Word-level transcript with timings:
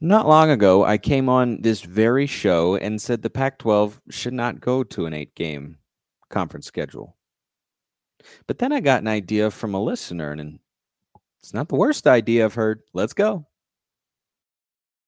Not 0.00 0.26
long 0.26 0.50
ago, 0.50 0.82
I 0.84 0.96
came 0.96 1.28
on 1.28 1.60
this 1.60 1.82
very 1.82 2.26
show 2.26 2.74
and 2.74 3.00
said 3.00 3.20
the 3.20 3.28
Pac 3.28 3.58
12 3.58 4.00
should 4.08 4.32
not 4.32 4.60
go 4.60 4.82
to 4.82 5.04
an 5.04 5.12
eight 5.12 5.34
game 5.34 5.76
conference 6.30 6.66
schedule. 6.66 7.16
But 8.46 8.58
then 8.58 8.72
I 8.72 8.80
got 8.80 9.02
an 9.02 9.08
idea 9.08 9.50
from 9.50 9.74
a 9.74 9.82
listener, 9.82 10.32
and 10.32 10.58
it's 11.42 11.52
not 11.52 11.68
the 11.68 11.76
worst 11.76 12.06
idea 12.06 12.46
I've 12.46 12.54
heard. 12.54 12.80
Let's 12.94 13.12
go. 13.12 13.46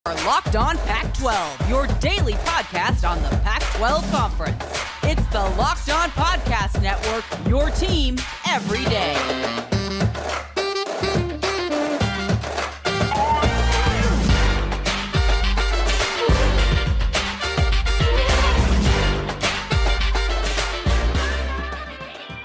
Locked 0.07 0.57
On 0.57 0.77
Pac 0.79 1.15
12, 1.15 1.71
your 1.71 1.87
daily 2.01 2.35
podcast 2.35 3.09
on 3.09 3.23
the 3.23 3.31
Pac 3.39 3.63
12 3.77 4.11
Conference. 4.11 4.63
It's 5.05 5.27
the 5.29 5.41
Locked 5.57 5.91
On 5.91 6.11
Podcast 6.11 6.83
Network, 6.83 7.25
your 7.49 7.71
team 7.71 8.19
every 8.47 8.85
day. 8.85 9.82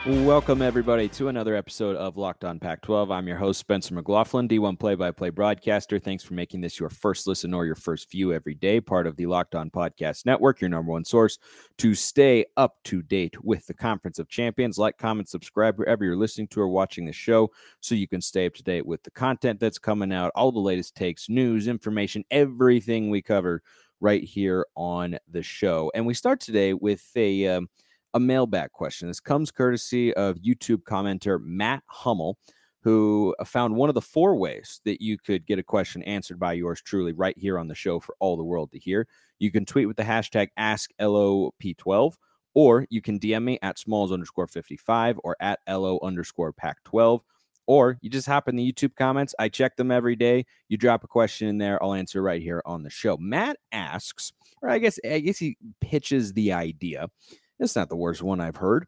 Welcome, 0.08 0.62
everybody, 0.62 1.10
to 1.10 1.28
another 1.28 1.54
episode 1.54 1.98
of 1.98 2.16
Locked 2.16 2.46
On 2.46 2.62
Pac 2.62 2.82
12. 2.82 3.12
I'm 3.12 3.28
your 3.28 3.36
host, 3.36 3.60
Spencer 3.60 3.94
McLaughlin, 3.94 4.48
D1 4.48 4.80
play 4.80 4.96
by 4.96 5.12
play 5.12 5.30
broadcaster. 5.30 6.00
Thanks 6.00 6.24
for 6.24 6.34
making 6.34 6.62
this 6.62 6.80
your 6.80 6.90
first 6.90 7.28
listen 7.28 7.54
or 7.54 7.66
your 7.66 7.76
first 7.76 8.10
view 8.10 8.32
every 8.32 8.54
day, 8.54 8.80
part 8.80 9.06
of 9.06 9.18
the 9.18 9.26
Locked 9.26 9.54
On 9.54 9.70
Podcast 9.70 10.26
Network, 10.26 10.62
your 10.62 10.70
number 10.70 10.94
one 10.94 11.04
source 11.04 11.40
to 11.80 11.94
stay 11.94 12.46
up 12.56 12.78
to 12.86 13.02
date 13.02 13.36
with 13.44 13.68
the 13.68 13.74
Conference 13.74 14.18
of 14.18 14.30
Champions. 14.30 14.78
Like, 14.78 14.98
comment, 14.98 15.28
subscribe 15.28 15.78
wherever 15.78 16.06
you're 16.06 16.16
listening 16.16 16.48
to 16.50 16.62
or 16.62 16.70
watching 16.70 17.06
the 17.06 17.12
show 17.12 17.52
so 17.82 17.94
you 17.94 18.08
can 18.08 18.22
stay 18.22 18.46
up 18.46 18.54
to 18.54 18.64
date 18.64 18.86
with 18.86 19.04
the 19.04 19.12
content 19.12 19.60
that's 19.60 19.78
coming 19.78 20.14
out, 20.14 20.32
all 20.36 20.54
the 20.54 20.60
latest 20.60 20.96
takes, 20.96 21.28
news, 21.28 21.68
information, 21.68 22.24
everything 22.32 23.10
we 23.10 23.22
cover 23.22 23.62
right 24.00 24.24
here 24.24 24.66
on 24.78 25.18
the 25.30 25.44
show. 25.44 25.92
And 25.94 26.06
we 26.06 26.14
start 26.14 26.40
today 26.40 26.74
with 26.74 27.06
a. 27.18 27.46
Um, 27.48 27.68
a 28.18 28.20
mailbag 28.20 28.72
question. 28.72 29.08
This 29.08 29.20
comes 29.20 29.52
courtesy 29.52 30.12
of 30.16 30.38
YouTube 30.38 30.82
commenter 30.82 31.40
Matt 31.40 31.84
Hummel, 31.86 32.36
who 32.82 33.36
uh, 33.38 33.44
found 33.44 33.76
one 33.76 33.90
of 33.90 33.96
the 33.96 34.02
four 34.02 34.36
ways 34.36 34.82
that 34.86 35.02
you 35.02 35.20
could 35.20 35.46
get 35.46 35.60
a 35.60 35.64
question 35.64 36.02
answered 36.02 36.40
by 36.40 36.54
yours 36.54 36.82
truly 36.82 37.14
right 37.14 37.38
here 37.38 37.60
on 37.60 37.68
the 37.68 37.76
show 37.76 38.00
for 38.00 38.16
all 38.20 38.36
the 38.36 38.44
world 38.44 38.72
to 38.72 38.80
hear. 38.80 39.08
You 39.38 39.52
can 39.52 39.66
tweet 39.66 39.88
with 39.88 39.98
the 39.98 40.04
hashtag 40.04 40.48
AskLOP12, 40.58 42.14
or 42.56 42.88
you 42.90 43.04
can 43.04 43.20
DM 43.20 43.44
me 43.44 43.60
at 43.62 43.78
smalls 43.78 44.12
underscore 44.12 44.48
55 44.48 45.20
or 45.24 45.38
at 45.40 45.60
LO 45.70 46.00
underscore 46.02 46.52
pack 46.52 46.84
12 46.86 47.22
or 47.68 47.98
you 48.02 48.10
just 48.10 48.26
hop 48.26 48.48
in 48.48 48.56
the 48.56 48.72
YouTube 48.72 48.96
comments. 48.96 49.36
I 49.38 49.50
check 49.50 49.76
them 49.76 49.92
every 49.92 50.16
day. 50.16 50.46
You 50.70 50.78
drop 50.78 51.04
a 51.04 51.08
question 51.08 51.50
in 51.50 51.58
there, 51.58 51.84
I'll 51.84 51.94
answer 51.94 52.22
right 52.22 52.42
here 52.42 52.64
on 52.66 52.82
the 52.82 52.90
show. 52.90 53.18
Matt 53.18 53.58
asks, 53.72 54.32
or 54.62 54.70
I 54.70 54.80
guess 54.80 54.98
I 55.06 55.20
guess 55.20 55.38
he 55.38 55.58
pitches 55.82 56.34
the 56.34 56.54
idea 56.54 57.10
it's 57.60 57.76
not 57.76 57.90
the 57.90 57.96
worst 57.96 58.22
one 58.22 58.42
I've 58.42 58.58
heard. 58.58 58.88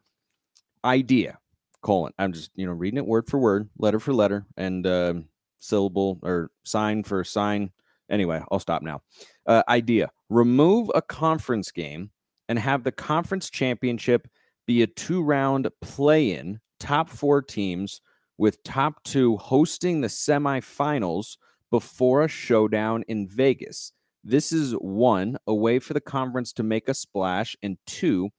Idea, 0.84 1.38
colon. 1.82 2.12
I'm 2.18 2.32
just, 2.32 2.50
you 2.54 2.66
know, 2.66 2.72
reading 2.72 2.98
it 2.98 3.06
word 3.06 3.28
for 3.28 3.38
word, 3.38 3.68
letter 3.78 4.00
for 4.00 4.12
letter, 4.12 4.46
and 4.56 4.86
uh, 4.86 5.14
syllable 5.58 6.18
or 6.22 6.50
sign 6.64 7.02
for 7.02 7.22
sign. 7.24 7.70
Anyway, 8.10 8.42
I'll 8.50 8.58
stop 8.58 8.82
now. 8.82 9.02
Uh, 9.46 9.62
idea 9.68 10.10
remove 10.28 10.90
a 10.94 11.02
conference 11.02 11.70
game 11.70 12.10
and 12.48 12.58
have 12.58 12.84
the 12.84 12.92
conference 12.92 13.50
championship 13.50 14.28
be 14.66 14.82
a 14.82 14.86
two 14.86 15.22
round 15.22 15.68
play 15.80 16.32
in, 16.32 16.60
top 16.78 17.10
four 17.10 17.42
teams 17.42 18.00
with 18.38 18.62
top 18.62 19.02
two 19.04 19.36
hosting 19.36 20.00
the 20.00 20.08
semifinals 20.08 21.36
before 21.70 22.22
a 22.22 22.28
showdown 22.28 23.04
in 23.06 23.28
Vegas. 23.28 23.92
This 24.24 24.52
is 24.52 24.72
one, 24.72 25.36
a 25.46 25.54
way 25.54 25.78
for 25.78 25.94
the 25.94 26.00
conference 26.00 26.52
to 26.54 26.62
make 26.62 26.88
a 26.88 26.94
splash, 26.94 27.56
and 27.62 27.78
two, 27.86 28.30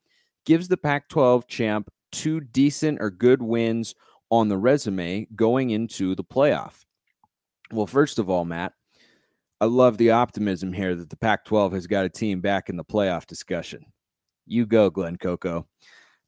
gives 0.46 0.68
the 0.68 0.78
Pac 0.78 1.10
12 1.10 1.48
champ 1.48 1.90
two 2.12 2.42
decent 2.42 3.00
or 3.02 3.10
good 3.10 3.42
wins 3.42 3.96
on 4.30 4.48
the 4.48 4.58
resume 4.58 5.28
going 5.36 5.72
into 5.72 6.16
the 6.16 6.24
playoff. 6.24 6.86
Well, 7.72 7.88
first 7.88 8.20
of 8.20 8.30
all, 8.30 8.46
Matt, 8.46 8.74
I 9.60 9.66
love 9.66 9.98
the 9.98 10.12
optimism 10.12 10.74
here 10.74 10.96
that 10.96 11.10
the 11.10 11.18
Pac 11.18 11.46
12 11.46 11.74
has 11.74 11.88
got 11.88 12.06
a 12.06 12.10
team 12.10 12.42
back 12.42 12.70
in 12.70 12.78
the 12.78 12.84
playoff 12.84 13.28
discussion. 13.28 13.86
You 14.46 14.66
go, 14.66 14.90
Glenn 14.90 15.18
Coco. 15.18 15.68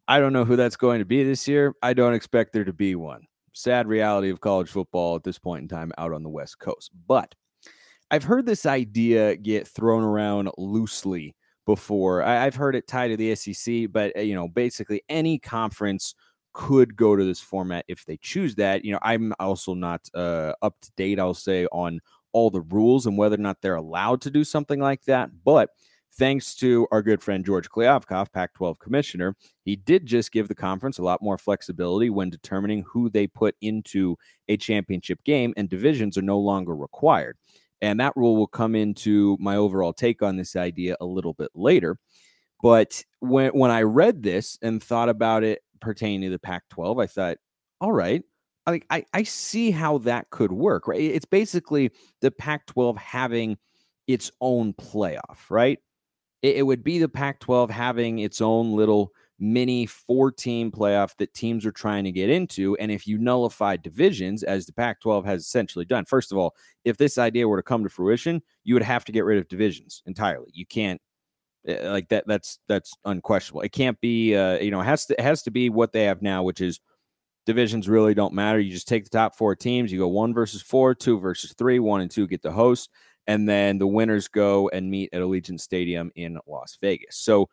I 0.07 0.19
don't 0.19 0.34
know 0.34 0.45
who 0.45 0.56
that's 0.56 0.75
going 0.75 1.00
to 1.00 1.06
be 1.06 1.24
this 1.24 1.47
year. 1.47 1.74
I 1.81 1.94
don't 1.94 2.13
expect 2.13 2.53
there 2.53 2.66
to 2.66 2.74
be 2.74 2.95
one. 2.95 3.25
Sad 3.53 3.88
reality 3.88 4.30
of 4.30 4.41
college 4.41 4.69
football 4.69 5.16
at 5.16 5.24
this 5.24 5.40
point 5.40 5.63
in 5.63 5.68
time 5.68 5.91
out 5.97 6.13
on 6.13 6.24
the 6.24 6.30
West 6.30 6.59
Coast. 6.59 6.91
But 7.07 7.34
I've 8.12 8.24
heard 8.24 8.45
this 8.45 8.66
idea 8.66 9.35
get 9.38 9.68
thrown 9.68 10.03
around 10.03 10.50
loosely 10.57 11.35
before. 11.66 12.24
I, 12.24 12.44
have 12.44 12.56
heard 12.56 12.75
it 12.75 12.88
tied 12.88 13.09
to 13.09 13.18
the 13.18 13.35
SEC, 13.35 13.91
but 13.91 14.16
uh, 14.18 14.22
you 14.22 14.35
know, 14.35 14.47
basically 14.47 15.01
any 15.09 15.40
conference 15.40 16.16
could 16.53 16.96
go 16.96 17.16
to 17.16 17.24
this 17.24 17.40
format 17.40 17.85
if 17.88 18.06
they 18.06 18.18
choose 18.18 18.56
that. 18.56 18.85
You 18.85 18.94
know, 18.94 19.00
I'm 19.01 19.34
also 19.40 19.74
not 19.74 20.07
uh, 20.13 20.53
up 20.62 20.75
to 20.81 20.91
date. 20.97 21.19
I'll 21.19 21.34
say 21.34 21.66
on 21.72 22.00
all 22.31 22.50
the 22.50 22.62
rules 22.62 23.06
and 23.06 23.18
whether 23.18 23.35
or 23.35 23.40
not 23.40 23.62
they're 23.62 23.75
allowed 23.75 24.22
to 24.22 24.31
do 24.31 24.44
something 24.44 24.79
like 24.79 25.03
that, 25.06 25.29
but. 25.44 25.69
Thanks 26.16 26.53
to 26.57 26.88
our 26.91 27.01
good 27.01 27.24
friend 27.24 27.44
George 27.44 27.68
Kliavkoff, 27.69 28.31
Pac 28.31 28.53
12 28.53 28.78
commissioner, 28.78 29.35
he 29.66 29.75
did 29.75 30.06
just 30.06 30.31
give 30.31 30.47
the 30.47 30.53
conference 30.53 31.00
a 31.00 31.03
lot 31.03 31.24
more 31.24 31.40
flexibility 31.40 32.12
when 32.12 32.30
determining 32.30 32.84
who 32.84 33.09
they 33.09 33.25
put 33.25 33.56
into 33.62 34.16
a 34.47 34.56
championship 34.56 35.24
game, 35.24 35.56
and 35.57 35.68
divisions 35.68 36.16
are 36.16 36.22
no 36.22 36.38
longer 36.38 36.75
required. 36.75 37.35
And 37.83 37.99
that 37.99 38.13
rule 38.16 38.38
will 38.38 38.47
come 38.47 38.75
into 38.75 39.35
my 39.41 39.57
overall 39.57 39.91
take 39.91 40.21
on 40.21 40.38
this 40.38 40.55
idea 40.55 40.95
a 41.01 41.05
little 41.05 41.33
bit 41.33 41.49
later. 41.53 41.97
But 42.61 43.03
when 43.19 43.51
when 43.51 43.71
I 43.71 43.81
read 43.81 44.23
this 44.23 44.57
and 44.61 44.81
thought 44.81 45.09
about 45.09 45.44
it 45.44 45.59
pertaining 45.81 46.21
to 46.21 46.29
the 46.29 46.39
Pac-12, 46.39 47.03
I 47.03 47.07
thought, 47.07 47.38
all 47.81 47.91
right, 47.91 48.23
I 48.66 48.79
I, 48.89 49.03
I 49.13 49.23
see 49.23 49.69
how 49.69 49.97
that 49.99 50.29
could 50.29 50.53
work, 50.53 50.88
right? 50.88 51.01
It's 51.01 51.25
basically 51.25 51.91
the 52.21 52.31
Pac-12 52.31 52.97
having 52.97 53.57
its 54.07 54.31
own 54.39 54.71
playoff, 54.73 55.50
right? 55.50 55.77
It, 56.41 56.55
it 56.55 56.61
would 56.63 56.85
be 56.85 57.00
the 57.00 57.09
Pac-12 57.09 57.69
having 57.69 58.19
its 58.19 58.39
own 58.39 58.71
little 58.71 59.11
mini 59.39 59.85
four 59.85 60.31
team 60.31 60.71
playoff 60.71 61.16
that 61.17 61.33
teams 61.33 61.66
are 61.66 61.71
trying 61.71 62.03
to 62.03 62.11
get 62.11 62.29
into. 62.29 62.75
And 62.77 62.91
if 62.91 63.07
you 63.07 63.17
nullify 63.17 63.77
divisions, 63.77 64.44
as 64.44 64.66
the 64.66 64.73
Pac 64.73 65.01
12 65.01 65.25
has 65.25 65.41
essentially 65.41 65.85
done, 65.85 66.05
first 66.05 66.31
of 66.31 66.38
all, 66.38 66.55
if 66.85 66.97
this 66.97 67.17
idea 67.17 67.47
were 67.47 67.57
to 67.57 67.63
come 67.63 67.83
to 67.83 67.89
fruition, 67.89 68.41
you 68.63 68.73
would 68.75 68.83
have 68.83 69.05
to 69.05 69.11
get 69.11 69.25
rid 69.25 69.38
of 69.38 69.47
divisions 69.47 70.03
entirely. 70.05 70.51
You 70.53 70.66
can't. 70.66 71.01
Eh, 71.66 71.89
like 71.89 72.09
that, 72.09 72.25
that's 72.27 72.59
that's 72.67 72.94
unquestionable. 73.05 73.61
It 73.61 73.71
can't 73.71 73.99
be, 74.01 74.35
uh, 74.35 74.59
you 74.59 74.71
know, 74.71 74.81
it 74.81 74.85
has 74.85 75.05
to 75.07 75.13
it 75.13 75.23
has 75.23 75.44
to 75.44 75.51
be 75.51 75.69
what 75.69 75.94
they 75.94 76.03
have 76.05 76.21
now, 76.21 76.44
which 76.44 76.61
is 76.61 76.79
divisions 77.45 77.89
really 77.89 78.13
don't 78.13 78.33
matter. 78.33 78.59
You 78.59 78.71
just 78.71 78.88
take 78.88 79.03
the 79.03 79.09
top 79.09 79.35
four 79.35 79.55
teams, 79.55 79.91
you 79.91 80.00
go 80.00 80.07
one 80.07 80.33
versus 80.33 80.61
four, 80.61 80.94
two 80.94 81.19
versus 81.19 81.53
three, 81.57 81.79
one 81.79 82.01
and 82.01 82.11
two 82.11 82.27
get 82.27 82.41
the 82.41 82.51
host, 82.51 82.89
and 83.27 83.47
then 83.47 83.77
the 83.77 83.88
winners 83.88 84.27
go 84.27 84.69
and 84.69 84.89
meet 84.89 85.09
at 85.13 85.21
Allegiant 85.21 85.59
Stadium 85.59 86.11
in 86.15 86.38
Las 86.47 86.77
Vegas. 86.81 87.17
So 87.17 87.50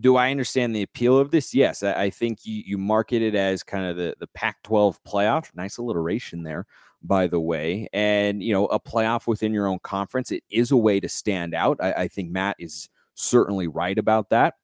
do 0.00 0.16
I 0.16 0.30
understand 0.30 0.74
the 0.74 0.82
appeal 0.82 1.18
of 1.18 1.30
this? 1.30 1.54
Yes, 1.54 1.82
I, 1.82 2.04
I 2.04 2.10
think 2.10 2.40
you, 2.44 2.62
you 2.64 2.78
market 2.78 3.22
it 3.22 3.34
as 3.34 3.62
kind 3.62 3.84
of 3.84 3.96
the, 3.96 4.14
the 4.20 4.28
Pac 4.28 4.62
12 4.62 5.02
playoff. 5.04 5.50
Nice 5.54 5.78
alliteration 5.78 6.42
there, 6.42 6.66
by 7.02 7.26
the 7.26 7.40
way. 7.40 7.88
And, 7.92 8.42
you 8.42 8.52
know, 8.52 8.66
a 8.66 8.78
playoff 8.78 9.26
within 9.26 9.52
your 9.52 9.66
own 9.66 9.80
conference, 9.82 10.30
it 10.30 10.44
is 10.50 10.70
a 10.70 10.76
way 10.76 11.00
to 11.00 11.08
stand 11.08 11.54
out. 11.54 11.78
I, 11.80 11.92
I 11.92 12.08
think 12.08 12.30
Matt 12.30 12.56
is 12.58 12.88
certainly 13.14 13.66
right 13.66 13.98
about 13.98 14.30
that. 14.30 14.54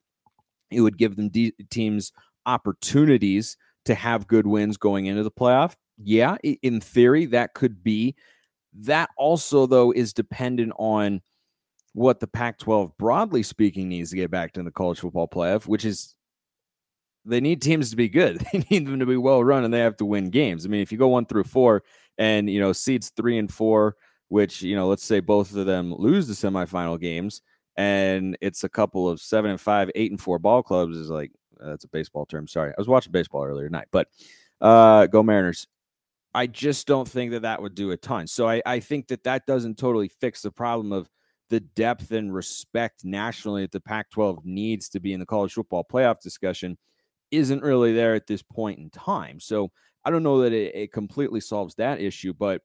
It 0.71 0.81
would 0.81 0.97
give 0.97 1.15
them 1.15 1.29
de- 1.29 1.53
teams 1.69 2.11
opportunities 2.45 3.57
to 3.85 3.95
have 3.95 4.27
good 4.27 4.47
wins 4.47 4.77
going 4.77 5.05
into 5.05 5.23
the 5.23 5.31
playoff. 5.31 5.75
Yeah, 5.97 6.37
in 6.43 6.81
theory, 6.81 7.25
that 7.27 7.53
could 7.53 7.83
be. 7.83 8.15
That 8.73 9.09
also, 9.17 9.65
though, 9.65 9.91
is 9.91 10.11
dependent 10.11 10.73
on 10.77 11.21
what 11.95 12.19
the 12.19 12.27
Pac 12.27 12.59
12, 12.59 12.97
broadly 12.97 13.41
speaking, 13.41 13.87
needs 13.87 14.09
to 14.09 14.17
get 14.17 14.29
back 14.29 14.51
to 14.53 14.63
the 14.63 14.69
college 14.69 14.99
football 14.99 15.29
playoff, 15.29 15.65
which 15.65 15.85
is 15.85 16.13
they 17.23 17.39
need 17.39 17.61
teams 17.61 17.89
to 17.89 17.95
be 17.95 18.09
good. 18.09 18.45
They 18.51 18.65
need 18.69 18.85
them 18.85 18.99
to 18.99 19.05
be 19.05 19.15
well 19.15 19.43
run 19.43 19.63
and 19.63 19.73
they 19.73 19.79
have 19.79 19.95
to 19.97 20.05
win 20.05 20.29
games. 20.29 20.65
I 20.65 20.69
mean, 20.69 20.81
if 20.81 20.91
you 20.91 20.97
go 20.97 21.07
one 21.07 21.25
through 21.25 21.45
four 21.45 21.83
and, 22.17 22.49
you 22.49 22.59
know, 22.59 22.73
seeds 22.73 23.11
three 23.15 23.37
and 23.37 23.51
four, 23.51 23.95
which, 24.27 24.61
you 24.61 24.75
know, 24.75 24.89
let's 24.89 25.05
say 25.05 25.21
both 25.21 25.55
of 25.55 25.65
them 25.65 25.95
lose 25.95 26.27
the 26.27 26.33
semifinal 26.33 26.99
games 26.99 27.41
and 27.77 28.37
it's 28.41 28.65
a 28.65 28.69
couple 28.69 29.07
of 29.07 29.21
seven 29.21 29.51
and 29.51 29.61
five, 29.61 29.89
eight 29.95 30.11
and 30.11 30.19
four 30.19 30.37
ball 30.37 30.61
clubs 30.61 30.97
is 30.97 31.09
like, 31.09 31.31
that's 31.59 31.85
a 31.85 31.89
baseball 31.89 32.25
term. 32.25 32.45
Sorry. 32.45 32.71
I 32.71 32.75
was 32.77 32.89
watching 32.89 33.13
baseball 33.13 33.45
earlier 33.45 33.67
tonight, 33.67 33.87
but 33.91 34.09
uh, 34.59 35.07
go 35.07 35.23
Mariners. 35.23 35.65
I 36.33 36.47
just 36.47 36.87
don't 36.87 37.07
think 37.07 37.31
that 37.31 37.43
that 37.43 37.61
would 37.61 37.73
do 37.73 37.91
a 37.91 37.97
ton. 37.97 38.27
So 38.27 38.49
I, 38.49 38.61
I 38.65 38.81
think 38.81 39.07
that 39.07 39.23
that 39.23 39.45
doesn't 39.45 39.77
totally 39.77 40.09
fix 40.09 40.41
the 40.41 40.51
problem 40.51 40.91
of 40.91 41.09
the 41.49 41.59
depth 41.59 42.11
and 42.11 42.33
respect 42.33 43.05
nationally 43.05 43.63
that 43.63 43.71
the 43.71 43.79
Pac 43.79 44.09
12 44.11 44.45
needs 44.45 44.89
to 44.89 44.99
be 44.99 45.13
in 45.13 45.19
the 45.19 45.25
college 45.25 45.53
football 45.53 45.85
playoff 45.89 46.19
discussion 46.19 46.77
isn't 47.31 47.63
really 47.63 47.93
there 47.93 48.15
at 48.15 48.27
this 48.27 48.41
point 48.41 48.79
in 48.79 48.89
time. 48.89 49.39
So 49.39 49.71
I 50.03 50.11
don't 50.11 50.23
know 50.23 50.41
that 50.41 50.53
it, 50.53 50.75
it 50.75 50.91
completely 50.91 51.39
solves 51.39 51.75
that 51.75 51.99
issue, 51.99 52.33
but 52.33 52.61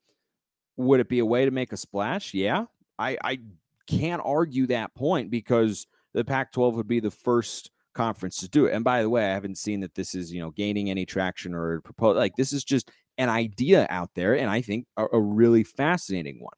would 0.77 1.01
it 1.01 1.09
be 1.09 1.19
a 1.19 1.27
way 1.27 1.45
to 1.45 1.51
make 1.51 1.73
a 1.73 1.77
splash? 1.77 2.33
Yeah. 2.35 2.65
I, 2.99 3.17
I 3.23 3.39
can't 3.87 4.23
argue 4.25 4.67
that 4.69 4.95
point 4.95 5.31
because 5.31 5.87
the 6.15 6.25
Pac 6.25 6.53
12 6.53 6.75
would 6.77 6.89
be 6.89 7.01
the 7.01 7.11
first 7.11 7.71
conference 7.95 8.39
to 8.39 8.49
do 8.49 8.67
it. 8.67 8.75
And 8.75 8.85
by 8.85 9.03
the 9.03 9.11
way, 9.11 9.25
I 9.25 9.35
haven't 9.35 9.59
seen 9.59 9.81
that 9.81 9.95
this 9.95 10.15
is, 10.15 10.33
you 10.33 10.41
know, 10.41 10.51
gaining 10.51 10.91
any 10.91 11.05
traction 11.05 11.55
or 11.55 11.81
proposed. 11.81 12.17
Like 12.17 12.37
this 12.37 12.53
is 12.53 12.65
just 12.65 12.91
an 13.19 13.29
idea 13.29 13.87
out 13.91 14.11
there. 14.15 14.37
And 14.37 14.49
I 14.49 14.61
think 14.61 14.87
a, 14.97 15.07
a 15.13 15.21
really 15.21 15.65
fascinating 15.65 16.39
one. 16.41 16.55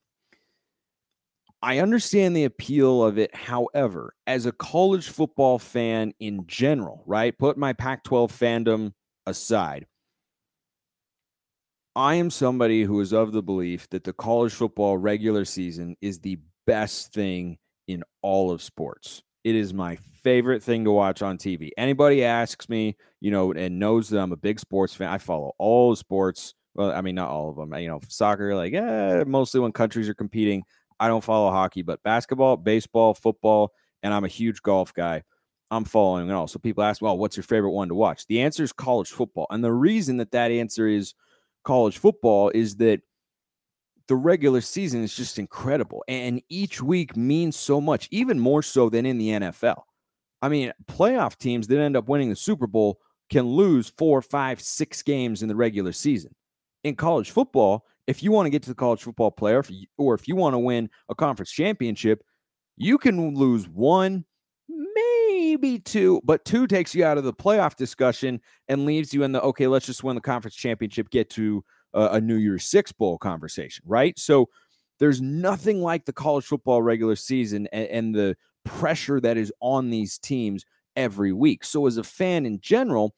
I 1.63 1.79
understand 1.79 2.35
the 2.35 2.45
appeal 2.45 3.05
of 3.05 3.19
it. 3.19 3.35
However, 3.35 4.15
as 4.27 4.47
a 4.47 4.53
college 4.53 5.09
football 5.09 5.59
fan 5.61 6.13
in 6.19 6.45
general, 6.47 7.05
right? 7.07 7.37
Put 7.39 7.57
my 7.57 7.73
Pac 7.73 8.03
12 8.03 8.33
fandom 8.33 8.93
aside. 9.27 9.87
I 11.95 12.15
am 12.15 12.31
somebody 12.31 12.83
who 12.83 13.01
is 13.01 13.13
of 13.13 13.33
the 13.33 13.43
belief 13.43 13.89
that 13.91 14.03
the 14.03 14.13
college 14.13 14.53
football 14.53 14.97
regular 14.97 15.45
season 15.45 15.95
is 16.01 16.19
the 16.19 16.39
best 16.67 17.13
thing 17.13 17.59
in 17.87 18.03
all 18.23 18.51
of 18.51 18.63
sports. 18.63 19.23
It 19.45 19.55
is 19.55 19.75
my 19.75 19.97
favorite 20.23 20.63
thing 20.63 20.85
to 20.85 20.91
watch 20.91 21.21
on 21.21 21.37
TV. 21.37 21.71
Anybody 21.77 22.25
asks 22.25 22.69
me, 22.69 22.97
you 23.21 23.31
know, 23.31 23.53
and 23.53 23.79
knows 23.79 24.09
that 24.09 24.21
I'm 24.21 24.33
a 24.33 24.37
big 24.37 24.59
sports 24.59 24.95
fan, 24.95 25.09
I 25.09 25.19
follow 25.19 25.53
all 25.59 25.95
sports. 25.95 26.55
Well, 26.75 26.93
I 26.93 27.03
mean, 27.03 27.15
not 27.15 27.29
all 27.29 27.51
of 27.51 27.57
them. 27.57 27.75
You 27.75 27.89
know, 27.89 28.01
soccer, 28.09 28.55
like, 28.55 28.73
eh, 28.73 29.25
mostly 29.27 29.61
when 29.61 29.73
countries 29.73 30.09
are 30.09 30.15
competing. 30.15 30.63
I 31.03 31.09
don't 31.09 31.25
follow 31.25 31.51
hockey, 31.51 31.83
but 31.83 32.01
basketball, 32.05 32.57
baseball, 32.57 33.13
football, 33.13 33.73
and 34.05 34.15
I'm 34.15 34.23
a 34.23 34.29
huge 34.29 34.63
golf 34.63 34.95
guy. 34.95 35.25
I'm 35.69 35.85
following 35.85 36.31
it 36.31 36.33
all. 36.33 36.47
So 36.47 36.61
people 36.61 36.85
ask, 36.85 37.03
well, 37.03 37.19
what's 37.19 37.37
your 37.37 37.43
favorite 37.43 37.73
one 37.73 37.89
to 37.89 37.95
watch? 37.97 38.25
The 38.29 38.41
answer 38.41 38.63
is 38.63 38.73
college 38.73 39.11
football. 39.11 39.49
And 39.51 39.65
the 39.65 39.73
reason 39.73 40.19
that 40.19 40.31
that 40.31 40.53
answer 40.53 40.87
is 40.87 41.15
college 41.65 41.99
football 41.99 42.51
is 42.51 42.77
that 42.77 43.01
the 44.07 44.15
regular 44.15 44.61
season 44.61 45.03
is 45.03 45.17
just 45.17 45.41
incredible. 45.41 46.05
And 46.07 46.41
each 46.49 46.81
week 46.81 47.17
means 47.17 47.57
so 47.57 47.81
much, 47.81 48.07
even 48.13 48.39
more 48.39 48.63
so 48.63 48.89
than 48.89 49.05
in 49.05 49.19
the 49.19 49.31
NFL. 49.31 49.83
I 50.41 50.49
mean, 50.49 50.73
playoff 50.87 51.37
teams 51.37 51.67
that 51.67 51.81
end 51.81 51.97
up 51.97 52.09
winning 52.09 52.31
the 52.31 52.37
Super 52.37 52.69
Bowl 52.69 53.01
can 53.29 53.49
lose 53.49 53.93
four, 53.99 54.23
five, 54.23 54.61
six 54.61 55.03
games 55.03 55.43
in 55.43 55.49
the 55.49 55.57
regular 55.57 55.91
season. 55.91 56.33
In 56.85 56.95
college 56.95 57.33
football, 57.33 57.87
if 58.07 58.23
you 58.23 58.33
want 58.33 58.47
to 58.47 58.51
get 58.51 58.63
to 58.65 58.69
the 58.69 58.75
college 58.75 59.03
football 59.03 59.33
playoff 59.33 59.73
or 59.99 60.15
if 60.15 60.27
you 60.27 60.37
want 60.37 60.55
to 60.55 60.59
win 60.59 60.91
a 61.09 61.15
conference 61.15 61.51
championship, 61.51 62.23
you 62.77 62.99
can 62.99 63.35
lose 63.35 63.69
one, 63.69 64.25
maybe 64.69 65.79
two, 65.79 66.21
but 66.25 66.45
two 66.45 66.67
takes 66.67 66.95
you 66.95 67.05
out 67.05 67.19
of 67.19 67.25
the 67.25 67.33
playoff 67.33 67.77
discussion 67.77 68.41
and 68.69 68.87
leaves 68.87 69.13
you 69.15 69.23
in 69.23 69.33
the 69.33 69.41
okay, 69.43 69.67
let's 69.67 69.87
just 69.87 70.03
win 70.03 70.15
the 70.15 70.21
conference 70.21 70.55
championship, 70.55 71.11
get 71.11 71.31
to 71.31 71.65
a, 71.95 72.07
a 72.13 72.21
New 72.21 72.37
Year's 72.37 72.65
Six 72.65 72.93
Bowl 72.93 73.19
conversation, 73.19 73.85
right? 73.87 74.19
So 74.19 74.49
there's 74.99 75.21
nothing 75.21 75.83
like 75.83 76.05
the 76.05 76.13
college 76.13 76.45
football 76.45 76.83
regular 76.83 77.17
season 77.17 77.69
and, 77.73 77.89
and 77.89 78.15
the 78.15 78.37
pressure 78.65 79.21
that 79.21 79.37
is 79.37 79.53
on 79.61 79.91
these 79.91 80.19
teams 80.19 80.65
every 80.97 81.33
week. 81.33 81.65
So 81.65 81.87
as 81.87 81.97
a 81.97 82.05
fan 82.05 82.47
in 82.47 82.61
general, 82.61 83.15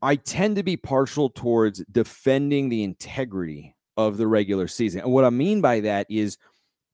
I 0.00 0.16
tend 0.16 0.56
to 0.56 0.62
be 0.62 0.76
partial 0.76 1.30
towards 1.30 1.84
defending 1.90 2.68
the 2.68 2.84
integrity 2.84 3.76
of 3.96 4.16
the 4.16 4.28
regular 4.28 4.68
season. 4.68 5.00
And 5.00 5.12
what 5.12 5.24
I 5.24 5.30
mean 5.30 5.60
by 5.60 5.80
that 5.80 6.06
is 6.08 6.38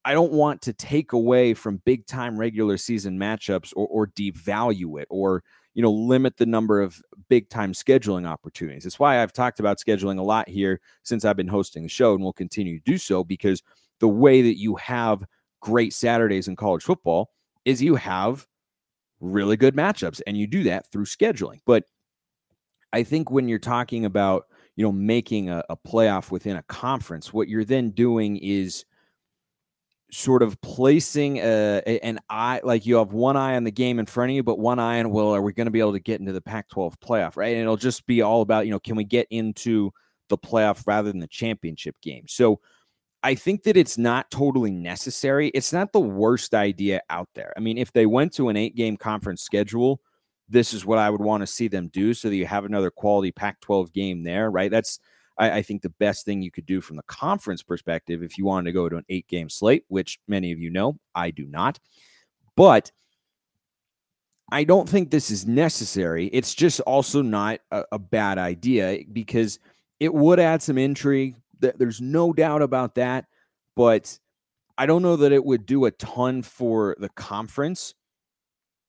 I 0.07 0.13
don't 0.13 0.33
want 0.33 0.63
to 0.63 0.73
take 0.73 1.13
away 1.13 1.55
from 1.55 1.83
big 1.85 2.07
time 2.07 2.39
regular 2.39 2.77
season 2.77 3.19
matchups 3.19 3.73
or, 3.77 3.87
or 3.87 4.07
devalue 4.09 5.01
it 5.01 5.09
or 5.11 5.43
you 5.75 5.83
know 5.83 5.93
limit 5.93 6.37
the 6.37 6.47
number 6.47 6.81
of 6.81 7.01
big 7.29 7.49
time 7.49 7.73
scheduling 7.73 8.27
opportunities. 8.27 8.87
It's 8.87 8.99
why 8.99 9.23
I've 9.23 9.33
talked 9.33 9.61
about 9.61 9.79
scheduling 9.79 10.19
a 10.19 10.23
lot 10.23 10.49
here 10.49 10.81
since 11.03 11.25
I've 11.25 11.37
been 11.37 11.49
hosting 11.49 11.83
the 11.83 11.89
show 11.89 12.15
and 12.15 12.23
will 12.23 12.33
continue 12.33 12.79
to 12.79 12.85
do 12.85 12.99
so 12.99 13.25
because 13.25 13.63
the 14.01 14.09
way 14.09 14.43
that 14.43 14.59
you 14.59 14.77
have 14.77 15.25
great 15.61 15.93
Saturdays 15.93 16.49
in 16.49 16.57
college 16.57 16.83
football 16.83 17.31
is 17.65 17.83
you 17.83 17.97
have 17.97 18.47
really 19.21 19.57
good 19.57 19.75
matchups 19.75 20.21
and 20.27 20.37
you 20.37 20.47
do 20.47 20.63
that 20.65 20.91
through 20.91 21.07
scheduling. 21.07 21.61
But 21.65 21.85
I 22.95 23.03
think 23.03 23.29
when 23.29 23.49
you're 23.49 23.59
talking 23.59 24.05
about 24.05 24.47
you 24.77 24.85
know 24.85 24.93
making 24.93 25.51
a, 25.51 25.65
a 25.69 25.77
playoff 25.77 26.31
within 26.31 26.57
a 26.57 26.63
conference, 26.63 27.33
what 27.33 27.49
you're 27.49 27.65
then 27.65 27.91
doing 27.91 28.37
is 28.37 28.85
sort 30.13 30.43
of 30.45 30.61
placing 30.61 31.39
a, 31.39 31.83
a, 31.87 31.99
an 32.05 32.21
eye 32.31 32.61
like 32.63 32.87
you 32.87 32.95
have 32.97 33.13
one 33.13 33.37
eye 33.37 33.57
on 33.57 33.65
the 33.65 33.73
game 33.73 33.99
in 33.99 34.07
front 34.07 34.31
of 34.31 34.37
you 34.37 34.45
but 34.45 34.61
one 34.61 34.79
eye 34.79 35.01
on 35.01 35.11
well 35.11 35.35
are 35.35 35.43
we 35.43 35.53
going 35.53 35.65
to 35.65 35.73
be 35.73 35.81
able 35.81 35.93
to 35.93 35.99
get 35.99 36.21
into 36.21 36.31
the 36.31 36.41
pac 36.41 36.69
12 36.69 37.01
playoff 37.01 37.37
right? 37.37 37.55
And 37.55 37.63
it'll 37.63 37.77
just 37.77 38.07
be 38.07 38.23
all 38.23 38.41
about 38.41 38.65
you 38.65 38.71
know 38.71 38.79
can 38.79 38.95
we 38.95 39.03
get 39.03 39.27
into 39.31 39.91
the 40.29 40.39
playoff 40.39 40.87
rather 40.87 41.11
than 41.11 41.21
the 41.21 41.27
championship 41.27 41.97
game? 42.01 42.25
So 42.29 42.61
i 43.25 43.35
think 43.35 43.65
that 43.65 43.77
it's 43.77 43.99
not 43.99 44.31
totally 44.31 44.71
necessary. 44.71 45.49
It's 45.49 45.73
not 45.73 45.93
the 45.93 46.01
worst 46.01 46.55
idea 46.55 47.01
out 47.11 47.29
there. 47.35 47.53
I 47.57 47.61
mean 47.61 47.77
if 47.77 47.93
they 47.93 48.07
went 48.07 48.33
to 48.35 48.51
an 48.51 48.57
eight 48.57 48.77
game 48.77 48.97
conference 48.97 49.43
schedule 49.43 50.01
this 50.49 50.73
is 50.73 50.85
what 50.85 50.99
i 50.99 51.09
would 51.09 51.21
want 51.21 51.41
to 51.41 51.47
see 51.47 51.69
them 51.69 51.89
do 51.89 52.15
so 52.15 52.29
that 52.29 52.37
you 52.37 52.47
have 52.47 52.65
another 52.65 52.91
quality 52.91 53.33
pac 53.33 53.61
12 53.61 53.93
game 53.93 54.23
there 54.23 54.51
right 54.51 54.71
that's 54.71 55.01
I, 55.39 55.51
I, 55.51 55.63
think 55.63 55.83
the 55.83 55.91
best 55.91 56.25
thing 56.25 56.43
you 56.43 56.51
could 56.51 56.67
do 56.67 56.81
from 56.81 56.97
the 56.97 57.03
conference 57.05 57.63
perspective, 57.63 58.23
if 58.23 58.39
you 58.39 58.45
wanted 58.45 58.67
to 58.67 58.73
go 58.73 58.89
to 58.89 58.97
an 58.97 59.05
eight 59.09 59.27
game 59.27 59.49
slate, 59.49 59.85
which 59.89 60.19
many 60.29 60.53
of 60.53 60.61
you 60.61 60.71
know, 60.71 60.99
I 61.15 61.31
do 61.31 61.47
not. 61.47 61.81
But 62.57 62.93
I 64.53 64.65
don't 64.65 64.89
think 64.89 65.11
this 65.11 65.31
is 65.31 65.47
necessary. 65.47 66.27
It's 66.27 66.55
just 66.55 66.81
also 66.81 67.23
not 67.23 67.61
a, 67.71 67.85
a 67.93 67.99
bad 67.99 68.39
idea 68.39 69.01
because 69.13 69.59
it 70.01 70.13
would 70.13 70.39
add 70.39 70.63
some 70.63 70.79
intrigue. 70.79 71.37
There's 71.59 72.01
no 72.01 72.33
doubt 72.33 72.63
about 72.63 72.95
that. 72.97 73.27
But 73.75 74.19
I 74.77 74.87
don't 74.87 75.03
know 75.03 75.17
that 75.17 75.33
it 75.33 75.45
would 75.45 75.67
do 75.67 75.87
a 75.87 75.91
ton 75.91 76.43
for 76.43 76.97
the 76.99 77.09
conference 77.11 77.95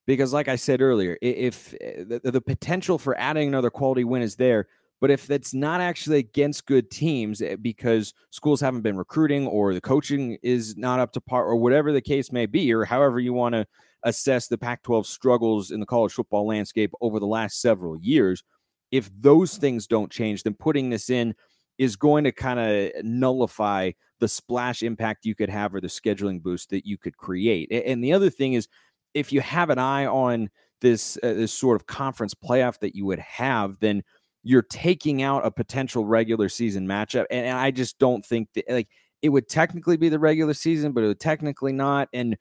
because, 0.05 0.33
like 0.33 0.47
I 0.47 0.55
said 0.55 0.81
earlier, 0.81 1.17
if 1.21 1.73
eh, 1.81 2.03
the, 2.07 2.31
the 2.31 2.41
potential 2.41 2.97
for 2.97 3.17
adding 3.17 3.47
another 3.47 3.69
quality 3.69 4.03
win 4.03 4.21
is 4.21 4.35
there, 4.35 4.67
but 5.01 5.11
if 5.11 5.27
that's 5.27 5.53
not 5.53 5.81
actually 5.81 6.19
against 6.19 6.65
good 6.65 6.89
teams 6.89 7.41
eh, 7.41 7.55
because 7.55 8.13
schools 8.31 8.61
haven't 8.61 8.81
been 8.81 8.97
recruiting 8.97 9.47
or 9.47 9.73
the 9.73 9.81
coaching 9.81 10.37
is 10.41 10.77
not 10.77 10.99
up 10.99 11.11
to 11.13 11.21
par 11.21 11.45
or 11.45 11.55
whatever 11.55 11.91
the 11.91 12.01
case 12.01 12.31
may 12.31 12.45
be, 12.45 12.73
or 12.73 12.85
however 12.85 13.19
you 13.19 13.33
want 13.33 13.53
to 13.53 13.65
assess 14.03 14.47
the 14.47 14.57
Pac 14.57 14.83
12 14.83 15.07
struggles 15.07 15.71
in 15.71 15.79
the 15.79 15.85
college 15.85 16.13
football 16.13 16.47
landscape 16.47 16.91
over 17.01 17.19
the 17.19 17.25
last 17.25 17.59
several 17.59 17.97
years, 17.97 18.43
if 18.91 19.09
those 19.19 19.57
things 19.57 19.87
don't 19.87 20.11
change, 20.11 20.43
then 20.43 20.53
putting 20.53 20.89
this 20.89 21.09
in 21.09 21.33
is 21.77 21.95
going 21.95 22.23
to 22.23 22.31
kind 22.31 22.59
of 22.59 23.03
nullify 23.03 23.91
the 24.19 24.27
splash 24.27 24.81
impact 24.83 25.25
you 25.25 25.35
could 25.35 25.49
have 25.49 25.75
or 25.75 25.81
the 25.81 25.87
scheduling 25.87 26.41
boost 26.41 26.69
that 26.69 26.85
you 26.85 26.97
could 26.97 27.17
create. 27.17 27.69
And 27.71 28.03
the 28.03 28.13
other 28.13 28.29
thing 28.29 28.53
is, 28.53 28.67
if 29.15 29.31
you 29.31 29.41
have 29.41 29.71
an 29.71 29.79
eye 29.79 30.05
on 30.05 30.49
this 30.81 31.17
uh, 31.23 31.33
this 31.33 31.51
sort 31.51 31.75
of 31.75 31.87
conference 31.87 32.35
playoff 32.35 32.79
that 32.79 32.95
you 32.95 33.05
would 33.05 33.19
have, 33.19 33.79
then 33.79 34.03
you're 34.43 34.61
taking 34.61 35.23
out 35.23 35.43
a 35.43 35.49
potential 35.49 36.05
regular 36.05 36.49
season 36.49 36.87
matchup. 36.87 37.25
And, 37.31 37.47
and 37.47 37.57
I 37.57 37.71
just 37.71 37.97
don't 37.97 38.23
think 38.23 38.49
that 38.53 38.65
like 38.69 38.89
it 39.23 39.29
would 39.29 39.49
technically 39.49 39.97
be 39.97 40.09
the 40.09 40.19
regular 40.19 40.53
season, 40.53 40.91
but 40.91 41.03
it 41.03 41.07
would 41.07 41.19
technically 41.19 41.73
not. 41.73 42.09
And 42.13 42.37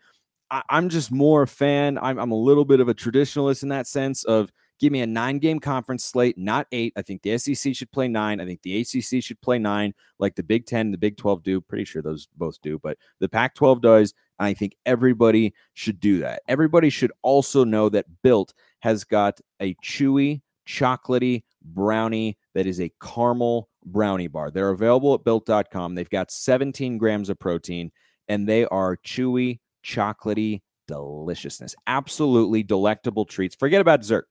I, 0.50 0.62
am 0.68 0.90
just 0.90 1.10
more 1.10 1.42
a 1.42 1.46
fan. 1.46 1.96
I'm, 1.96 2.18
I'm 2.18 2.30
a 2.30 2.36
little 2.36 2.66
bit 2.66 2.80
of 2.80 2.88
a 2.88 2.94
traditionalist 2.94 3.62
in 3.62 3.70
that 3.70 3.86
sense 3.86 4.24
of 4.24 4.52
give 4.78 4.92
me 4.92 5.00
a 5.00 5.06
nine 5.06 5.38
game 5.38 5.60
conference 5.60 6.04
slate, 6.04 6.36
not 6.38 6.66
eight. 6.72 6.92
I 6.96 7.02
think 7.02 7.22
the 7.22 7.36
SEC 7.38 7.74
should 7.74 7.90
play 7.92 8.08
nine. 8.08 8.40
I 8.40 8.44
think 8.44 8.62
the 8.62 8.80
ACC 8.80 9.22
should 9.22 9.40
play 9.40 9.58
nine, 9.58 9.94
like 10.18 10.34
the 10.34 10.42
Big 10.42 10.66
10 10.66 10.80
and 10.80 10.94
the 10.94 10.98
Big 10.98 11.16
12 11.16 11.42
do. 11.42 11.60
Pretty 11.60 11.84
sure 11.84 12.02
those 12.02 12.28
both 12.36 12.60
do, 12.62 12.78
but 12.78 12.98
the 13.20 13.28
Pac 13.28 13.54
12 13.54 13.80
does. 13.80 14.14
And 14.38 14.46
I 14.46 14.54
think 14.54 14.76
everybody 14.84 15.54
should 15.74 16.00
do 16.00 16.18
that. 16.18 16.42
Everybody 16.48 16.90
should 16.90 17.12
also 17.22 17.64
know 17.64 17.88
that 17.90 18.06
Built 18.22 18.52
has 18.80 19.04
got 19.04 19.40
a 19.60 19.74
chewy, 19.76 20.42
chocolatey, 20.66 21.42
brownie 21.64 22.36
that 22.54 22.66
is 22.66 22.80
a 22.80 22.92
caramel 23.02 23.68
brownie 23.84 24.28
bar. 24.28 24.50
They're 24.50 24.70
available 24.70 25.14
at 25.14 25.24
built.com. 25.24 25.94
They've 25.94 26.10
got 26.10 26.30
17 26.30 26.98
grams 26.98 27.30
of 27.30 27.38
protein 27.38 27.90
and 28.28 28.48
they 28.48 28.66
are 28.66 28.96
chewy, 28.98 29.60
chocolatey 29.84 30.62
deliciousness. 30.86 31.74
Absolutely 31.86 32.62
delectable 32.62 33.24
treats. 33.24 33.56
Forget 33.56 33.80
about 33.80 34.00
dessert. 34.00 34.28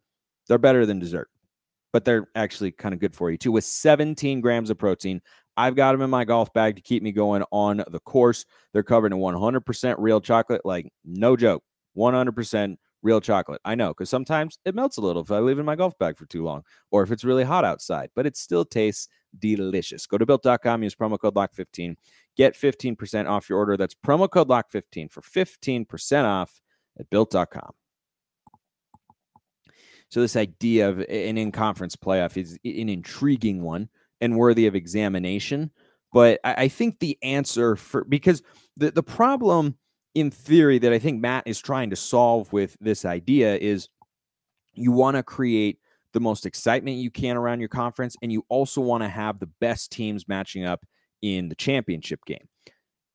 They're 0.47 0.57
better 0.57 0.85
than 0.85 0.99
dessert, 0.99 1.29
but 1.91 2.05
they're 2.05 2.27
actually 2.35 2.71
kind 2.71 2.93
of 2.93 2.99
good 2.99 3.15
for 3.15 3.31
you 3.31 3.37
too. 3.37 3.51
With 3.51 3.63
17 3.63 4.41
grams 4.41 4.69
of 4.69 4.77
protein, 4.77 5.21
I've 5.55 5.75
got 5.75 5.91
them 5.91 6.01
in 6.01 6.09
my 6.09 6.25
golf 6.25 6.51
bag 6.53 6.75
to 6.75 6.81
keep 6.81 7.03
me 7.03 7.11
going 7.11 7.43
on 7.51 7.83
the 7.89 7.99
course. 7.99 8.45
They're 8.73 8.83
covered 8.83 9.13
in 9.13 9.19
100% 9.19 9.95
real 9.99 10.19
chocolate, 10.19 10.61
like 10.65 10.91
no 11.05 11.35
joke, 11.35 11.63
100% 11.95 12.75
real 13.03 13.21
chocolate. 13.21 13.61
I 13.63 13.75
know 13.75 13.89
because 13.89 14.09
sometimes 14.09 14.57
it 14.65 14.73
melts 14.73 14.97
a 14.97 15.01
little 15.01 15.21
if 15.21 15.31
I 15.31 15.39
leave 15.39 15.57
it 15.57 15.59
in 15.59 15.65
my 15.65 15.75
golf 15.75 15.97
bag 15.99 16.17
for 16.17 16.25
too 16.25 16.43
long 16.43 16.63
or 16.89 17.03
if 17.03 17.11
it's 17.11 17.23
really 17.23 17.43
hot 17.43 17.65
outside, 17.65 18.09
but 18.15 18.25
it 18.25 18.35
still 18.35 18.65
tastes 18.65 19.07
delicious. 19.37 20.07
Go 20.07 20.17
to 20.17 20.25
built.com, 20.25 20.83
use 20.83 20.95
promo 20.95 21.19
code 21.19 21.35
LOCK15, 21.35 21.95
get 22.35 22.55
15% 22.55 23.29
off 23.29 23.49
your 23.49 23.59
order. 23.59 23.77
That's 23.77 23.95
promo 23.95 24.29
code 24.29 24.47
LOCK15 24.47 25.11
for 25.11 25.21
15% 25.21 26.23
off 26.23 26.61
at 26.99 27.09
built.com. 27.09 27.71
So, 30.13 30.21
this 30.21 30.35
idea 30.35 30.89
of 30.89 30.99
an 30.99 31.39
in 31.39 31.51
conference 31.51 31.95
playoff 31.95 32.37
is 32.37 32.59
an 32.63 32.87
intriguing 32.87 33.63
one 33.63 33.89
and 34.21 34.37
worthy 34.37 34.67
of 34.67 34.75
examination. 34.75 35.71
But 36.13 36.39
I 36.43 36.67
think 36.67 36.99
the 36.99 37.17
answer 37.23 37.75
for 37.75 38.03
because 38.03 38.43
the 38.77 38.91
the 38.91 39.01
problem 39.01 39.75
in 40.13 40.29
theory 40.29 40.77
that 40.77 40.93
I 40.93 40.99
think 40.99 41.19
Matt 41.19 41.47
is 41.47 41.59
trying 41.59 41.89
to 41.89 41.95
solve 41.95 42.53
with 42.53 42.77
this 42.79 43.05
idea 43.05 43.55
is 43.55 43.89
you 44.75 44.91
want 44.91 45.17
to 45.17 45.23
create 45.23 45.79
the 46.13 46.19
most 46.19 46.45
excitement 46.45 46.97
you 46.97 47.09
can 47.09 47.35
around 47.35 47.59
your 47.59 47.69
conference 47.69 48.15
and 48.21 48.31
you 48.31 48.45
also 48.49 48.81
want 48.81 49.01
to 49.01 49.09
have 49.09 49.39
the 49.39 49.49
best 49.59 49.91
teams 49.91 50.27
matching 50.27 50.63
up 50.63 50.85
in 51.23 51.49
the 51.49 51.55
championship 51.55 52.19
game. 52.27 52.47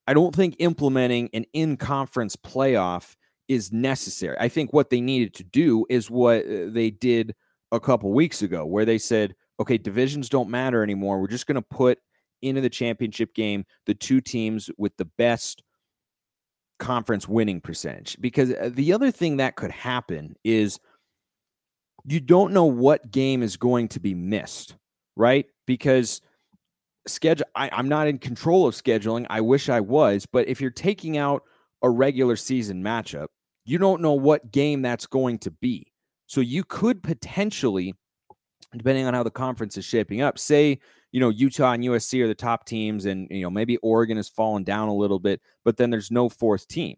I 0.09 0.15
don't 0.15 0.35
think 0.35 0.57
implementing 0.59 1.31
an 1.33 1.45
in 1.53 1.77
conference 1.77 2.35
playoff 2.35 3.15
is 3.49 3.73
necessary. 3.73 4.37
I 4.39 4.49
think 4.49 4.73
what 4.73 4.91
they 4.91 5.01
needed 5.01 5.35
to 5.35 5.45
do 5.45 5.87
is 5.89 6.11
what 6.11 6.45
uh, 6.45 6.67
they 6.69 6.91
did 6.91 7.35
a 7.73 7.81
couple 7.81 8.13
weeks 8.13 8.43
ago, 8.43 8.65
where 8.65 8.85
they 8.85 8.99
said, 8.99 9.35
okay, 9.61 9.79
divisions 9.79 10.29
don't 10.29 10.51
matter 10.51 10.83
anymore. 10.83 11.21
We're 11.21 11.29
just 11.29 11.47
going 11.47 11.57
to 11.57 11.63
put 11.63 11.99
into 12.43 12.61
the 12.61 12.71
championship 12.71 13.35
game 13.35 13.65
the 13.87 13.95
two 13.95 14.21
teams 14.21 14.71
with 14.79 14.97
the 14.97 15.05
best 15.05 15.63
conference 16.79 17.27
winning 17.27 17.61
percentage. 17.61 18.17
Because 18.21 18.53
uh, 18.53 18.71
the 18.73 18.93
other 18.93 19.11
thing 19.11 19.39
that 19.39 19.57
could 19.57 19.73
happen 19.73 20.37
is 20.45 20.79
you 22.05 22.21
don't 22.21 22.53
know 22.53 22.67
what 22.67 23.11
game 23.11 23.43
is 23.43 23.57
going 23.57 23.89
to 23.89 24.01
be 24.01 24.15
missed, 24.15 24.77
right? 25.17 25.47
Because 25.67 26.21
schedule 27.09 27.47
I, 27.55 27.71
i'm 27.73 27.89
not 27.89 28.07
in 28.07 28.19
control 28.19 28.67
of 28.67 28.75
scheduling 28.75 29.27
i 29.31 29.41
wish 29.41 29.69
i 29.69 29.81
was 29.81 30.27
but 30.27 30.49
if 30.49 30.61
you're 30.61 30.71
taking 30.71 31.17
out 31.17 31.43
a 31.83 31.91
regular 31.91 32.37
season 32.37 32.83
matchup 32.83 33.29
you 33.69 33.79
don't 33.79 34.01
know 34.01 34.13
what 34.13 34.51
game 34.51 34.83
that's 34.83 35.07
going 35.07 35.39
to 35.39 35.51
be 35.51 35.93
so 36.27 36.41
you 36.41 36.65
could 36.65 37.03
potentially 37.03 37.95
depending 38.77 39.07
on 39.07 39.15
how 39.15 39.23
the 39.23 39.31
conference 39.31 39.77
is 39.77 39.85
shaping 39.85 40.21
up 40.21 40.39
say 40.39 40.79
you 41.13 41.21
know 41.21 41.31
utah 41.31 41.73
and 41.73 41.85
usc 41.85 42.21
are 42.21 42.29
the 42.29 42.35
top 42.35 42.65
teams 42.65 43.07
and 43.07 43.29
you 43.31 43.43
know 43.43 43.51
maybe 43.51 43.77
oregon 43.79 44.17
has 44.17 44.29
fallen 44.29 44.63
down 44.65 44.89
a 44.89 44.95
little 44.95 45.19
bit 45.19 45.41
but 45.65 45.77
then 45.77 45.91
there's 45.91 46.11
no 46.11 46.29
fourth 46.29 46.69
team 46.69 46.97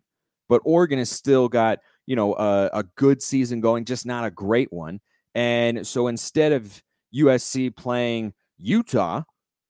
but 0.49 0.61
oregon 0.65 0.99
has 0.99 1.11
still 1.11 1.49
got 1.49 1.79
you 2.07 2.17
know 2.17 2.35
a, 2.35 2.71
a 2.73 2.83
good 2.97 3.23
season 3.23 3.61
going 3.61 3.85
just 3.85 4.07
not 4.07 4.25
a 4.25 4.31
great 4.31 4.73
one 4.73 5.01
and 5.35 5.87
so 5.87 6.09
instead 6.09 6.53
of 6.53 6.83
usc 7.15 7.77
playing 7.77 8.33
utah 8.59 9.23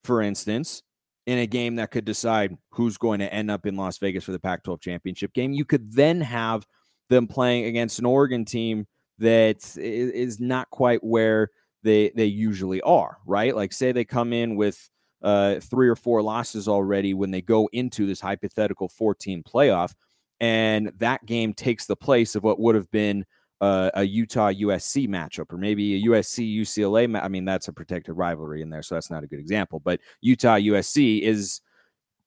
for 0.04 0.22
instance, 0.22 0.82
in 1.26 1.38
a 1.38 1.46
game 1.46 1.76
that 1.76 1.90
could 1.90 2.04
decide 2.04 2.56
who's 2.70 2.96
going 2.96 3.20
to 3.20 3.32
end 3.32 3.50
up 3.50 3.66
in 3.66 3.76
Las 3.76 3.98
Vegas 3.98 4.24
for 4.24 4.32
the 4.32 4.38
Pac 4.38 4.64
12 4.64 4.80
championship 4.80 5.32
game. 5.32 5.52
You 5.52 5.64
could 5.64 5.92
then 5.92 6.20
have 6.20 6.66
them 7.10 7.26
playing 7.26 7.66
against 7.66 7.98
an 7.98 8.06
Oregon 8.06 8.46
team 8.46 8.86
that 9.18 9.76
is 9.76 10.40
not 10.40 10.70
quite 10.70 11.04
where 11.04 11.50
they 11.82 12.10
they 12.16 12.24
usually 12.24 12.80
are, 12.82 13.18
right? 13.26 13.54
Like 13.54 13.72
say 13.72 13.92
they 13.92 14.04
come 14.04 14.32
in 14.32 14.56
with 14.56 14.88
uh, 15.22 15.60
three 15.60 15.88
or 15.88 15.96
four 15.96 16.22
losses 16.22 16.68
already 16.68 17.12
when 17.12 17.30
they 17.30 17.42
go 17.42 17.68
into 17.72 18.06
this 18.06 18.20
hypothetical 18.20 18.88
14 18.88 19.42
playoff, 19.42 19.92
and 20.40 20.92
that 20.98 21.24
game 21.26 21.52
takes 21.52 21.84
the 21.84 21.96
place 21.96 22.34
of 22.34 22.42
what 22.42 22.58
would 22.58 22.74
have 22.74 22.90
been 22.90 23.26
uh, 23.60 23.90
a 23.94 24.04
Utah 24.04 24.50
USC 24.50 25.06
matchup 25.08 25.52
or 25.52 25.58
maybe 25.58 25.96
a 25.96 26.08
USC 26.08 26.60
UCLA. 26.60 27.08
Ma- 27.08 27.20
I 27.20 27.28
mean, 27.28 27.44
that's 27.44 27.68
a 27.68 27.72
protected 27.72 28.16
rivalry 28.16 28.62
in 28.62 28.70
there, 28.70 28.82
so 28.82 28.94
that's 28.94 29.10
not 29.10 29.22
a 29.22 29.26
good 29.26 29.38
example. 29.38 29.80
But 29.80 30.00
Utah 30.22 30.56
USC 30.56 31.20
is, 31.20 31.60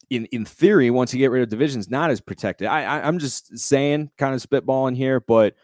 in 0.09 0.25
in 0.25 0.45
theory, 0.45 0.89
once 0.89 1.13
you 1.13 1.19
get 1.19 1.31
rid 1.31 1.43
of 1.43 1.49
divisions, 1.49 1.89
not 1.89 2.11
as 2.11 2.21
protected. 2.21 2.67
I, 2.67 2.83
I 2.83 3.07
am 3.07 3.19
just 3.19 3.57
saying, 3.57 4.11
kind 4.17 4.33
of 4.33 4.41
spitballing 4.41 4.95
here, 4.95 5.19
but. 5.19 5.55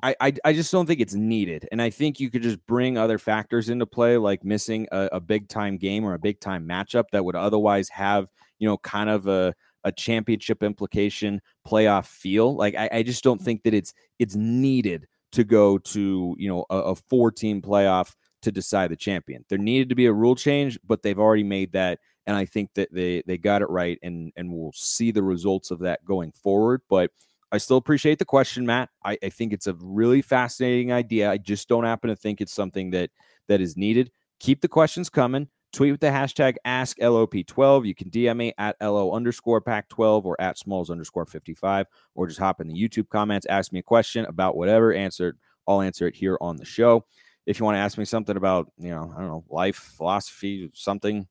I, 0.00 0.14
I, 0.20 0.32
I 0.44 0.52
just 0.52 0.70
don't 0.70 0.86
think 0.86 1.00
it's 1.00 1.14
needed. 1.14 1.68
And 1.72 1.82
I 1.82 1.90
think 1.90 2.20
you 2.20 2.30
could 2.30 2.44
just 2.44 2.64
bring 2.66 2.96
other 2.96 3.18
factors 3.18 3.68
into 3.68 3.84
play, 3.84 4.16
like 4.16 4.44
missing 4.44 4.86
a, 4.92 5.08
a 5.14 5.20
big 5.20 5.48
time 5.48 5.76
game 5.76 6.04
or 6.04 6.14
a 6.14 6.20
big 6.20 6.38
time 6.38 6.68
matchup 6.68 7.06
that 7.10 7.24
would 7.24 7.34
otherwise 7.34 7.88
have, 7.88 8.28
you 8.60 8.68
know, 8.68 8.78
kind 8.78 9.10
of 9.10 9.26
a, 9.26 9.52
a 9.82 9.90
championship 9.90 10.62
implication 10.62 11.40
playoff 11.66 12.06
feel. 12.06 12.54
Like 12.54 12.76
I, 12.76 12.88
I, 12.92 13.02
just 13.02 13.24
don't 13.24 13.40
think 13.40 13.62
that 13.64 13.74
it's 13.74 13.92
it's 14.18 14.36
needed 14.36 15.08
to 15.32 15.44
go 15.44 15.78
to 15.78 16.34
you 16.38 16.48
know 16.48 16.64
a, 16.70 16.76
a 16.76 16.94
four 16.94 17.30
team 17.30 17.62
playoff 17.62 18.14
to 18.42 18.52
decide 18.52 18.90
the 18.90 18.96
champion. 18.96 19.44
There 19.48 19.58
needed 19.58 19.88
to 19.88 19.94
be 19.94 20.06
a 20.06 20.12
rule 20.12 20.34
change, 20.34 20.78
but 20.86 21.02
they've 21.02 21.18
already 21.18 21.42
made 21.42 21.72
that, 21.72 21.98
and 22.28 22.36
I 22.36 22.44
think 22.44 22.74
that 22.74 22.92
they 22.92 23.22
they 23.26 23.38
got 23.38 23.62
it 23.62 23.70
right, 23.70 23.98
and 24.02 24.30
and 24.36 24.52
we'll 24.52 24.72
see 24.74 25.10
the 25.10 25.22
results 25.22 25.70
of 25.70 25.80
that 25.80 26.04
going 26.04 26.30
forward. 26.30 26.82
But 26.88 27.10
I 27.50 27.56
still 27.56 27.78
appreciate 27.78 28.18
the 28.18 28.26
question, 28.26 28.66
Matt. 28.66 28.90
I, 29.02 29.16
I 29.22 29.30
think 29.30 29.54
it's 29.54 29.66
a 29.66 29.74
really 29.80 30.20
fascinating 30.20 30.92
idea. 30.92 31.30
I 31.30 31.38
just 31.38 31.68
don't 31.68 31.84
happen 31.84 32.10
to 32.10 32.16
think 32.16 32.42
it's 32.42 32.52
something 32.52 32.90
that 32.90 33.10
that 33.48 33.62
is 33.62 33.78
needed. 33.78 34.12
Keep 34.40 34.60
the 34.60 34.68
questions 34.68 35.08
coming. 35.08 35.48
Tweet 35.72 35.92
with 35.92 36.00
the 36.00 36.08
hashtag 36.08 36.56
AskLOP12. 36.66 37.86
You 37.86 37.94
can 37.94 38.10
DM 38.10 38.36
me 38.36 38.52
at 38.58 38.76
LO 38.80 39.12
underscore 39.12 39.62
pack 39.62 39.88
12 39.88 40.26
or 40.26 40.38
at 40.40 40.58
smalls 40.58 40.90
underscore 40.90 41.26
55, 41.26 41.86
or 42.14 42.26
just 42.26 42.38
hop 42.38 42.60
in 42.60 42.68
the 42.68 42.74
YouTube 42.74 43.08
comments, 43.08 43.46
ask 43.48 43.72
me 43.72 43.80
a 43.80 43.82
question 43.82 44.26
about 44.26 44.56
whatever, 44.56 44.92
answer 44.92 45.36
I'll 45.66 45.82
answer 45.82 46.06
it 46.06 46.14
here 46.14 46.38
on 46.40 46.56
the 46.56 46.64
show. 46.64 47.04
If 47.46 47.58
you 47.58 47.64
want 47.64 47.76
to 47.76 47.80
ask 47.80 47.98
me 47.98 48.06
something 48.06 48.36
about, 48.36 48.70
you 48.78 48.90
know, 48.90 49.12
I 49.14 49.20
don't 49.20 49.28
know, 49.28 49.44
life, 49.50 49.76
philosophy, 49.76 50.70
something, 50.74 51.26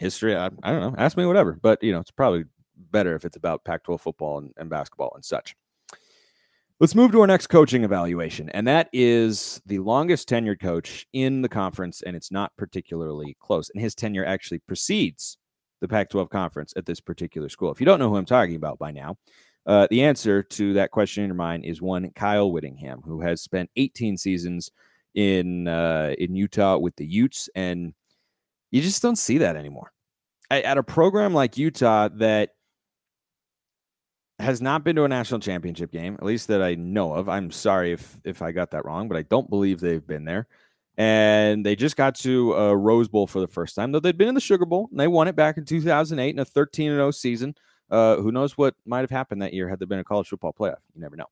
history, 0.00 0.34
I, 0.34 0.46
I 0.62 0.72
don't 0.72 0.80
know, 0.80 0.94
ask 0.98 1.16
me 1.16 1.26
whatever. 1.26 1.58
But, 1.60 1.82
you 1.82 1.92
know, 1.92 2.00
it's 2.00 2.10
probably 2.10 2.44
better 2.90 3.14
if 3.14 3.24
it's 3.24 3.36
about 3.36 3.64
Pac 3.64 3.84
12 3.84 4.00
football 4.00 4.38
and, 4.38 4.52
and 4.56 4.70
basketball 4.70 5.12
and 5.14 5.24
such. 5.24 5.54
Let's 6.80 6.94
move 6.94 7.12
to 7.12 7.20
our 7.20 7.26
next 7.26 7.48
coaching 7.48 7.84
evaluation, 7.84 8.48
and 8.48 8.66
that 8.66 8.88
is 8.90 9.60
the 9.66 9.80
longest 9.80 10.30
tenured 10.30 10.60
coach 10.60 11.06
in 11.12 11.42
the 11.42 11.48
conference, 11.48 12.00
and 12.00 12.16
it's 12.16 12.32
not 12.32 12.56
particularly 12.56 13.36
close. 13.38 13.68
And 13.68 13.82
his 13.82 13.94
tenure 13.94 14.24
actually 14.24 14.60
precedes 14.60 15.36
the 15.82 15.88
Pac 15.88 16.08
12 16.08 16.30
conference 16.30 16.72
at 16.78 16.86
this 16.86 16.98
particular 16.98 17.50
school. 17.50 17.70
If 17.70 17.80
you 17.80 17.84
don't 17.84 17.98
know 17.98 18.08
who 18.08 18.16
I'm 18.16 18.24
talking 18.24 18.56
about 18.56 18.78
by 18.78 18.92
now, 18.92 19.18
uh, 19.66 19.88
the 19.90 20.02
answer 20.02 20.42
to 20.42 20.72
that 20.72 20.90
question 20.90 21.22
in 21.22 21.28
your 21.28 21.34
mind 21.34 21.66
is 21.66 21.82
one 21.82 22.10
Kyle 22.14 22.50
Whittingham, 22.50 23.02
who 23.04 23.20
has 23.20 23.42
spent 23.42 23.68
18 23.76 24.16
seasons 24.16 24.70
in 25.14 25.68
uh, 25.68 26.14
in 26.18 26.34
Utah 26.34 26.78
with 26.78 26.96
the 26.96 27.06
Utes, 27.06 27.50
and 27.54 27.92
you 28.70 28.80
just 28.82 29.02
don't 29.02 29.16
see 29.16 29.38
that 29.38 29.56
anymore. 29.56 29.92
At 30.50 30.78
a 30.78 30.82
program 30.82 31.32
like 31.32 31.56
Utah 31.56 32.08
that 32.16 32.50
has 34.40 34.60
not 34.60 34.82
been 34.82 34.96
to 34.96 35.04
a 35.04 35.08
national 35.08 35.40
championship 35.40 35.92
game, 35.92 36.14
at 36.14 36.24
least 36.24 36.48
that 36.48 36.62
I 36.62 36.74
know 36.74 37.12
of. 37.14 37.28
I'm 37.28 37.50
sorry 37.50 37.92
if 37.92 38.18
if 38.24 38.42
I 38.42 38.52
got 38.52 38.72
that 38.72 38.84
wrong, 38.84 39.08
but 39.08 39.16
I 39.16 39.22
don't 39.22 39.48
believe 39.48 39.80
they've 39.80 40.06
been 40.06 40.24
there. 40.24 40.48
And 40.96 41.64
they 41.64 41.76
just 41.76 41.96
got 41.96 42.16
to 42.16 42.52
a 42.54 42.76
Rose 42.76 43.08
Bowl 43.08 43.26
for 43.26 43.40
the 43.40 43.46
first 43.46 43.74
time, 43.74 43.92
though 43.92 44.00
they'd 44.00 44.18
been 44.18 44.28
in 44.28 44.34
the 44.34 44.40
Sugar 44.40 44.66
Bowl 44.66 44.88
and 44.90 44.98
they 44.98 45.08
won 45.08 45.28
it 45.28 45.36
back 45.36 45.56
in 45.56 45.64
2008 45.64 46.28
in 46.28 46.38
a 46.38 46.44
13 46.44 46.90
0 46.90 47.10
season. 47.12 47.54
Uh, 47.90 48.16
who 48.16 48.30
knows 48.30 48.56
what 48.56 48.74
might 48.84 49.00
have 49.00 49.10
happened 49.10 49.42
that 49.42 49.52
year 49.52 49.68
had 49.68 49.78
there 49.78 49.86
been 49.86 49.98
a 49.98 50.04
college 50.04 50.28
football 50.28 50.52
playoff? 50.52 50.78
You 50.94 51.00
never 51.00 51.16
know. 51.16 51.26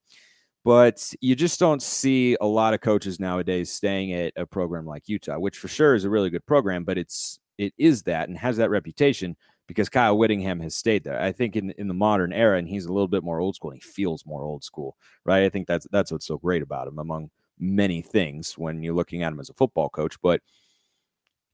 But 0.68 1.14
you 1.22 1.34
just 1.34 1.58
don't 1.58 1.80
see 1.80 2.36
a 2.42 2.46
lot 2.46 2.74
of 2.74 2.82
coaches 2.82 3.18
nowadays 3.18 3.72
staying 3.72 4.12
at 4.12 4.34
a 4.36 4.44
program 4.44 4.84
like 4.84 5.08
Utah, 5.08 5.38
which 5.38 5.56
for 5.56 5.66
sure 5.66 5.94
is 5.94 6.04
a 6.04 6.10
really 6.10 6.28
good 6.28 6.44
program, 6.44 6.84
but 6.84 6.98
it's 6.98 7.38
it 7.56 7.72
is 7.78 8.02
that 8.02 8.28
and 8.28 8.36
has 8.36 8.58
that 8.58 8.68
reputation 8.68 9.34
because 9.66 9.88
Kyle 9.88 10.18
Whittingham 10.18 10.60
has 10.60 10.76
stayed 10.76 11.04
there. 11.04 11.18
I 11.18 11.32
think 11.32 11.56
in 11.56 11.70
in 11.78 11.88
the 11.88 11.94
modern 11.94 12.34
era, 12.34 12.58
and 12.58 12.68
he's 12.68 12.84
a 12.84 12.92
little 12.92 13.08
bit 13.08 13.24
more 13.24 13.40
old 13.40 13.56
school. 13.56 13.70
And 13.70 13.82
he 13.82 13.88
feels 13.88 14.26
more 14.26 14.44
old 14.44 14.62
school, 14.62 14.98
right? 15.24 15.42
I 15.42 15.48
think 15.48 15.66
that's 15.66 15.86
that's 15.90 16.12
what's 16.12 16.26
so 16.26 16.36
great 16.36 16.60
about 16.60 16.86
him, 16.86 16.98
among 16.98 17.30
many 17.58 18.02
things, 18.02 18.58
when 18.58 18.82
you're 18.82 18.92
looking 18.92 19.22
at 19.22 19.32
him 19.32 19.40
as 19.40 19.48
a 19.48 19.54
football 19.54 19.88
coach. 19.88 20.20
But 20.20 20.42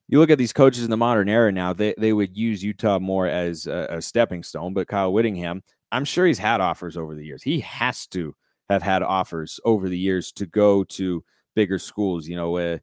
you 0.09 0.19
look 0.19 0.31
at 0.31 0.39
these 0.39 0.53
coaches 0.53 0.83
in 0.83 0.91
the 0.91 0.97
modern 0.97 1.29
era 1.29 1.53
now; 1.53 1.73
they 1.73 1.95
they 1.97 2.13
would 2.13 2.37
use 2.37 2.65
Utah 2.65 2.99
more 2.99 3.29
as 3.29 3.69
a, 3.69 3.87
a 3.91 4.03
stepping 4.03 4.43
stone. 4.43 4.75
But 4.75 4.89
Kyle 4.89 5.13
Whittingham, 5.13 5.63
I'm 5.93 6.05
sure 6.05 6.27
he's 6.27 6.39
had 6.39 6.61
offers 6.61 6.97
over 6.97 7.15
the 7.15 7.25
years. 7.25 7.45
He 7.45 7.61
has 7.61 8.09
to 8.09 8.35
have 8.71 8.83
had 8.83 9.03
offers 9.03 9.61
over 9.65 9.89
the 9.89 9.99
years 9.99 10.33
to 10.33 10.47
go 10.47 10.85
to 10.85 11.25
bigger 11.55 11.79
schools. 11.79 12.27
You 12.27 12.37
know, 12.37 12.57
uh, 12.57 12.79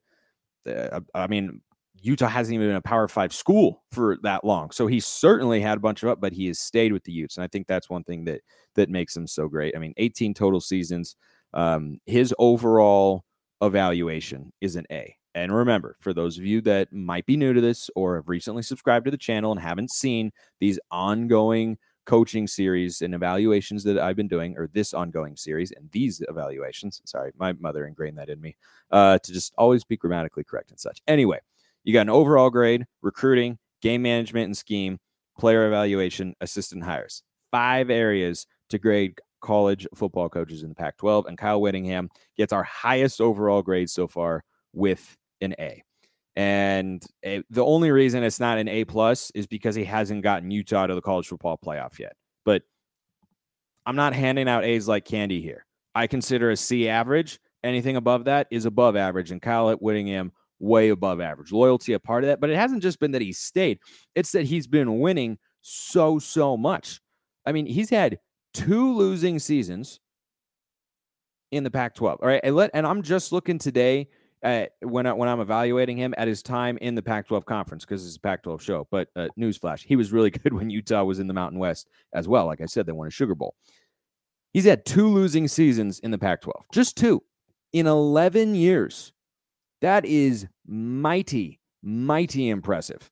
uh, 0.66 1.00
I 1.14 1.26
mean, 1.26 1.60
Utah 2.00 2.28
hasn't 2.28 2.54
even 2.54 2.68
been 2.68 2.76
a 2.76 2.82
Power 2.82 3.08
Five 3.08 3.32
school 3.32 3.82
for 3.92 4.18
that 4.22 4.44
long. 4.44 4.70
So 4.70 4.86
he 4.86 5.00
certainly 5.00 5.60
had 5.60 5.78
a 5.78 5.80
bunch 5.80 6.02
of 6.02 6.08
up, 6.08 6.20
but 6.20 6.32
he 6.32 6.46
has 6.48 6.58
stayed 6.58 6.92
with 6.92 7.04
the 7.04 7.12
Utes, 7.12 7.36
and 7.36 7.44
I 7.44 7.48
think 7.48 7.66
that's 7.66 7.88
one 7.90 8.04
thing 8.04 8.24
that 8.24 8.40
that 8.74 8.90
makes 8.90 9.16
him 9.16 9.26
so 9.26 9.48
great. 9.48 9.76
I 9.76 9.78
mean, 9.78 9.94
18 9.96 10.34
total 10.34 10.60
seasons. 10.60 11.16
Um, 11.54 11.98
his 12.06 12.34
overall 12.38 13.24
evaluation 13.60 14.52
is 14.60 14.76
an 14.76 14.86
A. 14.90 15.16
And 15.34 15.54
remember, 15.54 15.96
for 16.00 16.12
those 16.12 16.38
of 16.38 16.44
you 16.44 16.60
that 16.62 16.92
might 16.92 17.24
be 17.26 17.36
new 17.36 17.52
to 17.52 17.60
this 17.60 17.88
or 17.96 18.16
have 18.16 18.28
recently 18.28 18.62
subscribed 18.62 19.06
to 19.06 19.10
the 19.10 19.16
channel 19.16 19.52
and 19.52 19.60
haven't 19.60 19.90
seen 19.90 20.30
these 20.60 20.78
ongoing 20.90 21.78
coaching 22.04 22.46
series 22.46 23.02
and 23.02 23.14
evaluations 23.14 23.84
that 23.84 23.98
I've 23.98 24.16
been 24.16 24.28
doing, 24.28 24.56
or 24.56 24.68
this 24.72 24.92
ongoing 24.94 25.36
series 25.36 25.72
and 25.72 25.90
these 25.92 26.22
evaluations. 26.28 27.00
Sorry, 27.04 27.32
my 27.36 27.52
mother 27.54 27.86
ingrained 27.86 28.18
that 28.18 28.28
in 28.28 28.40
me 28.40 28.56
uh, 28.90 29.18
to 29.18 29.32
just 29.32 29.52
always 29.56 29.84
be 29.84 29.96
grammatically 29.96 30.44
correct 30.44 30.70
and 30.70 30.80
such. 30.80 31.00
Anyway, 31.06 31.38
you 31.84 31.92
got 31.92 32.02
an 32.02 32.10
overall 32.10 32.50
grade, 32.50 32.86
recruiting, 33.02 33.58
game 33.80 34.02
management 34.02 34.46
and 34.46 34.56
scheme, 34.56 34.98
player 35.38 35.66
evaluation, 35.66 36.34
assistant 36.40 36.84
hires. 36.84 37.22
Five 37.50 37.90
areas 37.90 38.46
to 38.70 38.78
grade 38.78 39.20
college 39.42 39.86
football 39.94 40.28
coaches 40.28 40.62
in 40.62 40.70
the 40.70 40.74
Pac 40.74 40.96
12. 40.96 41.26
And 41.26 41.36
Kyle 41.36 41.60
Whittingham 41.60 42.08
gets 42.36 42.52
our 42.52 42.62
highest 42.62 43.20
overall 43.20 43.62
grade 43.62 43.90
so 43.90 44.06
far 44.06 44.44
with 44.72 45.16
an 45.40 45.54
A. 45.58 45.82
And 46.34 47.04
a, 47.24 47.42
the 47.50 47.64
only 47.64 47.90
reason 47.90 48.22
it's 48.22 48.40
not 48.40 48.58
an 48.58 48.68
A 48.68 48.84
plus 48.84 49.30
is 49.34 49.46
because 49.46 49.74
he 49.74 49.84
hasn't 49.84 50.22
gotten 50.22 50.50
Utah 50.50 50.86
to 50.86 50.94
the 50.94 51.02
college 51.02 51.28
football 51.28 51.58
playoff 51.62 51.98
yet. 51.98 52.14
But 52.44 52.62
I'm 53.84 53.96
not 53.96 54.14
handing 54.14 54.48
out 54.48 54.64
A's 54.64 54.88
like 54.88 55.04
candy 55.04 55.42
here. 55.42 55.66
I 55.94 56.06
consider 56.06 56.50
a 56.50 56.56
C 56.56 56.88
average. 56.88 57.38
Anything 57.62 57.96
above 57.96 58.24
that 58.24 58.46
is 58.50 58.64
above 58.64 58.96
average. 58.96 59.30
And 59.30 59.42
Kyle 59.42 59.72
Whittingham, 59.74 60.32
way 60.58 60.88
above 60.88 61.20
average. 61.20 61.52
Loyalty 61.52 61.92
a 61.92 62.00
part 62.00 62.24
of 62.24 62.28
that. 62.28 62.40
But 62.40 62.50
it 62.50 62.56
hasn't 62.56 62.82
just 62.82 62.98
been 62.98 63.12
that 63.12 63.22
he 63.22 63.32
stayed, 63.32 63.78
it's 64.14 64.32
that 64.32 64.46
he's 64.46 64.66
been 64.66 65.00
winning 65.00 65.38
so, 65.60 66.18
so 66.18 66.56
much. 66.56 67.00
I 67.44 67.52
mean, 67.52 67.66
he's 67.66 67.90
had 67.90 68.18
two 68.54 68.94
losing 68.94 69.38
seasons 69.38 70.00
in 71.50 71.64
the 71.64 71.70
Pac 71.70 71.94
12. 71.94 72.20
All 72.22 72.28
right. 72.28 72.40
And, 72.42 72.56
let, 72.56 72.70
and 72.72 72.86
I'm 72.86 73.02
just 73.02 73.32
looking 73.32 73.58
today 73.58 74.08
at 74.42 74.72
when, 74.80 75.06
I, 75.06 75.12
when 75.12 75.28
I'm 75.28 75.40
evaluating 75.40 75.96
him 75.96 76.14
at 76.18 76.28
his 76.28 76.42
time 76.42 76.76
in 76.78 76.94
the 76.94 77.02
Pac 77.02 77.28
12 77.28 77.44
conference 77.44 77.84
because 77.84 78.06
it's 78.06 78.16
a 78.16 78.20
Pac 78.20 78.42
12 78.42 78.62
show. 78.62 78.88
But 78.90 79.08
uh, 79.14 79.28
newsflash, 79.38 79.84
he 79.84 79.96
was 79.96 80.12
really 80.12 80.30
good 80.30 80.52
when 80.52 80.70
Utah 80.70 81.04
was 81.04 81.18
in 81.18 81.26
the 81.26 81.34
Mountain 81.34 81.58
West 81.58 81.88
as 82.12 82.28
well. 82.28 82.46
Like 82.46 82.60
I 82.60 82.66
said, 82.66 82.86
they 82.86 82.92
won 82.92 83.06
a 83.06 83.10
Sugar 83.10 83.34
Bowl. 83.34 83.54
He's 84.52 84.64
had 84.64 84.84
two 84.84 85.08
losing 85.08 85.48
seasons 85.48 85.98
in 86.00 86.10
the 86.10 86.18
Pac 86.18 86.42
12, 86.42 86.64
just 86.72 86.96
two 86.96 87.22
in 87.72 87.86
11 87.86 88.54
years. 88.54 89.12
That 89.80 90.04
is 90.04 90.46
mighty, 90.66 91.60
mighty 91.82 92.50
impressive. 92.50 93.10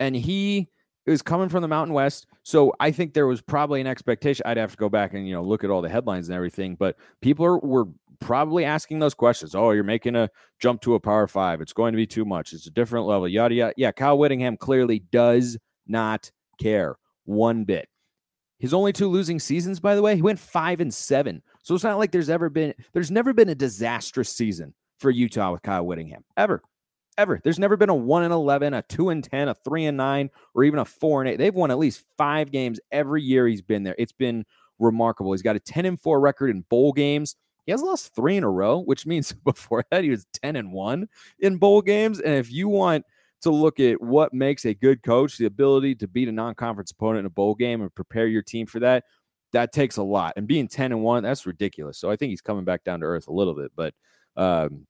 And 0.00 0.14
he 0.14 0.68
is 1.06 1.22
coming 1.22 1.48
from 1.48 1.62
the 1.62 1.68
Mountain 1.68 1.94
West. 1.94 2.26
So 2.42 2.72
I 2.80 2.90
think 2.90 3.14
there 3.14 3.26
was 3.26 3.40
probably 3.40 3.80
an 3.80 3.86
expectation. 3.86 4.42
I'd 4.46 4.56
have 4.56 4.72
to 4.72 4.76
go 4.76 4.88
back 4.88 5.14
and, 5.14 5.26
you 5.26 5.34
know, 5.34 5.42
look 5.42 5.64
at 5.64 5.70
all 5.70 5.82
the 5.82 5.88
headlines 5.88 6.28
and 6.28 6.36
everything, 6.36 6.74
but 6.74 6.96
people 7.22 7.46
are, 7.46 7.58
were 7.58 7.88
probably 8.20 8.64
asking 8.64 8.98
those 8.98 9.14
questions. 9.14 9.54
Oh, 9.54 9.70
you're 9.70 9.84
making 9.84 10.16
a 10.16 10.30
jump 10.60 10.80
to 10.82 10.94
a 10.94 11.00
power 11.00 11.26
five. 11.26 11.60
It's 11.60 11.72
going 11.72 11.92
to 11.92 11.96
be 11.96 12.06
too 12.06 12.24
much. 12.24 12.52
It's 12.52 12.66
a 12.66 12.70
different 12.70 13.06
level. 13.06 13.28
Yada, 13.28 13.54
yada. 13.54 13.74
Yeah. 13.76 13.92
Kyle 13.92 14.18
Whittingham 14.18 14.56
clearly 14.56 15.00
does 15.10 15.58
not 15.86 16.30
care 16.60 16.96
one 17.24 17.64
bit. 17.64 17.88
His 18.58 18.74
only 18.74 18.92
two 18.92 19.08
losing 19.08 19.38
seasons, 19.38 19.78
by 19.78 19.94
the 19.94 20.02
way, 20.02 20.16
he 20.16 20.22
went 20.22 20.40
five 20.40 20.80
and 20.80 20.92
seven. 20.92 21.42
So 21.62 21.74
it's 21.74 21.84
not 21.84 21.98
like 21.98 22.10
there's 22.10 22.30
ever 22.30 22.50
been, 22.50 22.74
there's 22.92 23.10
never 23.10 23.32
been 23.32 23.48
a 23.48 23.54
disastrous 23.54 24.30
season 24.30 24.74
for 24.98 25.10
Utah 25.10 25.52
with 25.52 25.62
Kyle 25.62 25.86
Whittingham, 25.86 26.24
ever. 26.36 26.62
Ever. 27.16 27.40
There's 27.42 27.58
never 27.58 27.76
been 27.76 27.88
a 27.88 27.94
1 27.94 28.22
and 28.24 28.32
11, 28.32 28.74
a 28.74 28.82
2 28.82 29.10
and 29.10 29.24
10, 29.24 29.48
a 29.48 29.54
3 29.54 29.86
and 29.86 29.96
9, 29.96 30.30
or 30.54 30.64
even 30.64 30.78
a 30.78 30.84
4 30.84 31.22
and 31.22 31.30
8. 31.30 31.36
They've 31.36 31.54
won 31.54 31.70
at 31.70 31.78
least 31.78 32.04
five 32.16 32.50
games 32.50 32.78
every 32.92 33.22
year 33.22 33.46
he's 33.46 33.62
been 33.62 33.82
there. 33.82 33.96
It's 33.98 34.12
been 34.12 34.44
remarkable. 34.78 35.32
He's 35.32 35.42
got 35.42 35.56
a 35.56 35.60
10 35.60 35.84
and 35.84 36.00
4 36.00 36.20
record 36.20 36.50
in 36.50 36.64
bowl 36.68 36.92
games. 36.92 37.36
He 37.68 37.72
has 37.72 37.82
lost 37.82 38.14
three 38.14 38.38
in 38.38 38.44
a 38.44 38.50
row, 38.50 38.78
which 38.78 39.04
means 39.04 39.30
before 39.44 39.84
that 39.90 40.02
he 40.02 40.08
was 40.08 40.24
10 40.42 40.56
and 40.56 40.72
1 40.72 41.06
in 41.40 41.58
bowl 41.58 41.82
games. 41.82 42.18
And 42.18 42.32
if 42.32 42.50
you 42.50 42.66
want 42.66 43.04
to 43.42 43.50
look 43.50 43.78
at 43.78 44.00
what 44.00 44.32
makes 44.32 44.64
a 44.64 44.72
good 44.72 45.02
coach, 45.02 45.36
the 45.36 45.44
ability 45.44 45.94
to 45.96 46.08
beat 46.08 46.28
a 46.28 46.32
non-conference 46.32 46.92
opponent 46.92 47.20
in 47.20 47.26
a 47.26 47.30
bowl 47.30 47.54
game 47.54 47.82
and 47.82 47.94
prepare 47.94 48.26
your 48.26 48.40
team 48.40 48.64
for 48.64 48.80
that, 48.80 49.04
that 49.52 49.74
takes 49.74 49.98
a 49.98 50.02
lot. 50.02 50.32
And 50.38 50.46
being 50.46 50.66
10 50.66 50.92
and 50.92 51.02
1, 51.02 51.22
that's 51.22 51.44
ridiculous. 51.44 51.98
So 51.98 52.10
I 52.10 52.16
think 52.16 52.30
he's 52.30 52.40
coming 52.40 52.64
back 52.64 52.84
down 52.84 53.00
to 53.00 53.06
earth 53.06 53.28
a 53.28 53.34
little 53.34 53.54
bit. 53.54 53.70
But 53.76 53.92
um, 54.34 54.86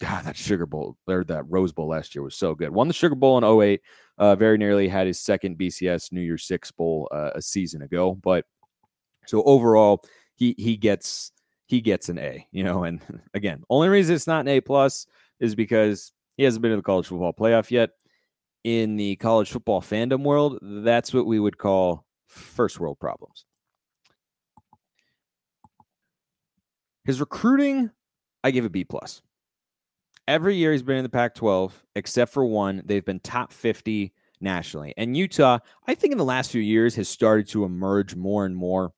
God, 0.00 0.24
that 0.24 0.38
Sugar 0.38 0.64
Bowl 0.64 0.96
or 1.06 1.22
that 1.24 1.44
Rose 1.50 1.74
Bowl 1.74 1.88
last 1.88 2.14
year 2.14 2.22
was 2.22 2.34
so 2.34 2.54
good. 2.54 2.70
Won 2.70 2.88
the 2.88 2.94
Sugar 2.94 3.14
Bowl 3.14 3.36
in 3.36 3.44
08. 3.44 3.82
Uh, 4.16 4.36
very 4.36 4.56
nearly 4.56 4.88
had 4.88 5.06
his 5.06 5.20
second 5.20 5.58
BCS 5.58 6.12
New 6.12 6.22
Year's 6.22 6.44
Six 6.46 6.70
Bowl 6.70 7.10
uh, 7.12 7.32
a 7.34 7.42
season 7.42 7.82
ago. 7.82 8.14
But 8.14 8.46
so 9.26 9.42
overall, 9.42 10.02
he 10.34 10.54
he 10.56 10.78
gets 10.78 11.32
he 11.66 11.80
gets 11.80 12.08
an 12.08 12.18
A, 12.18 12.46
you 12.50 12.64
know. 12.64 12.84
And 12.84 13.00
again, 13.34 13.62
only 13.68 13.88
reason 13.88 14.14
it's 14.14 14.26
not 14.26 14.40
an 14.40 14.48
A 14.48 14.60
plus 14.60 15.06
is 15.40 15.54
because 15.54 16.12
he 16.36 16.44
hasn't 16.44 16.62
been 16.62 16.70
to 16.70 16.76
the 16.76 16.82
college 16.82 17.06
football 17.06 17.32
playoff 17.32 17.70
yet. 17.70 17.90
In 18.64 18.96
the 18.96 19.14
college 19.16 19.50
football 19.50 19.80
fandom 19.80 20.22
world, 20.24 20.58
that's 20.60 21.14
what 21.14 21.26
we 21.26 21.38
would 21.38 21.56
call 21.56 22.04
first 22.26 22.80
world 22.80 22.98
problems. 22.98 23.44
His 27.04 27.20
recruiting, 27.20 27.90
I 28.42 28.50
give 28.50 28.64
a 28.64 28.70
B 28.70 28.82
plus. 28.82 29.22
Every 30.26 30.56
year 30.56 30.72
he's 30.72 30.82
been 30.82 30.96
in 30.96 31.04
the 31.04 31.08
Pac 31.08 31.36
12, 31.36 31.84
except 31.94 32.32
for 32.32 32.44
one, 32.44 32.82
they've 32.84 33.04
been 33.04 33.20
top 33.20 33.52
50 33.52 34.12
nationally. 34.40 34.92
And 34.96 35.16
Utah, 35.16 35.60
I 35.86 35.94
think 35.94 36.10
in 36.10 36.18
the 36.18 36.24
last 36.24 36.50
few 36.50 36.60
years, 36.60 36.96
has 36.96 37.08
started 37.08 37.46
to 37.48 37.64
emerge 37.64 38.16
more 38.16 38.44
and 38.44 38.56
more 38.56 38.92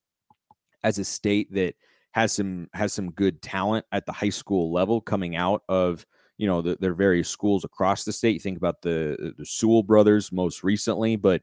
as 0.82 0.98
a 0.98 1.04
state 1.04 1.52
that 1.52 1.74
has 2.12 2.32
some 2.32 2.68
has 2.72 2.92
some 2.92 3.10
good 3.12 3.42
talent 3.42 3.84
at 3.92 4.06
the 4.06 4.12
high 4.12 4.28
school 4.28 4.72
level 4.72 5.00
coming 5.00 5.36
out 5.36 5.62
of 5.68 6.04
you 6.36 6.46
know 6.46 6.62
the, 6.62 6.76
their 6.80 6.94
various 6.94 7.28
schools 7.28 7.64
across 7.64 8.04
the 8.04 8.12
state. 8.12 8.34
You 8.34 8.40
think 8.40 8.56
about 8.56 8.80
the 8.82 9.34
the 9.36 9.44
Sewell 9.44 9.82
brothers 9.82 10.32
most 10.32 10.62
recently, 10.62 11.16
but 11.16 11.42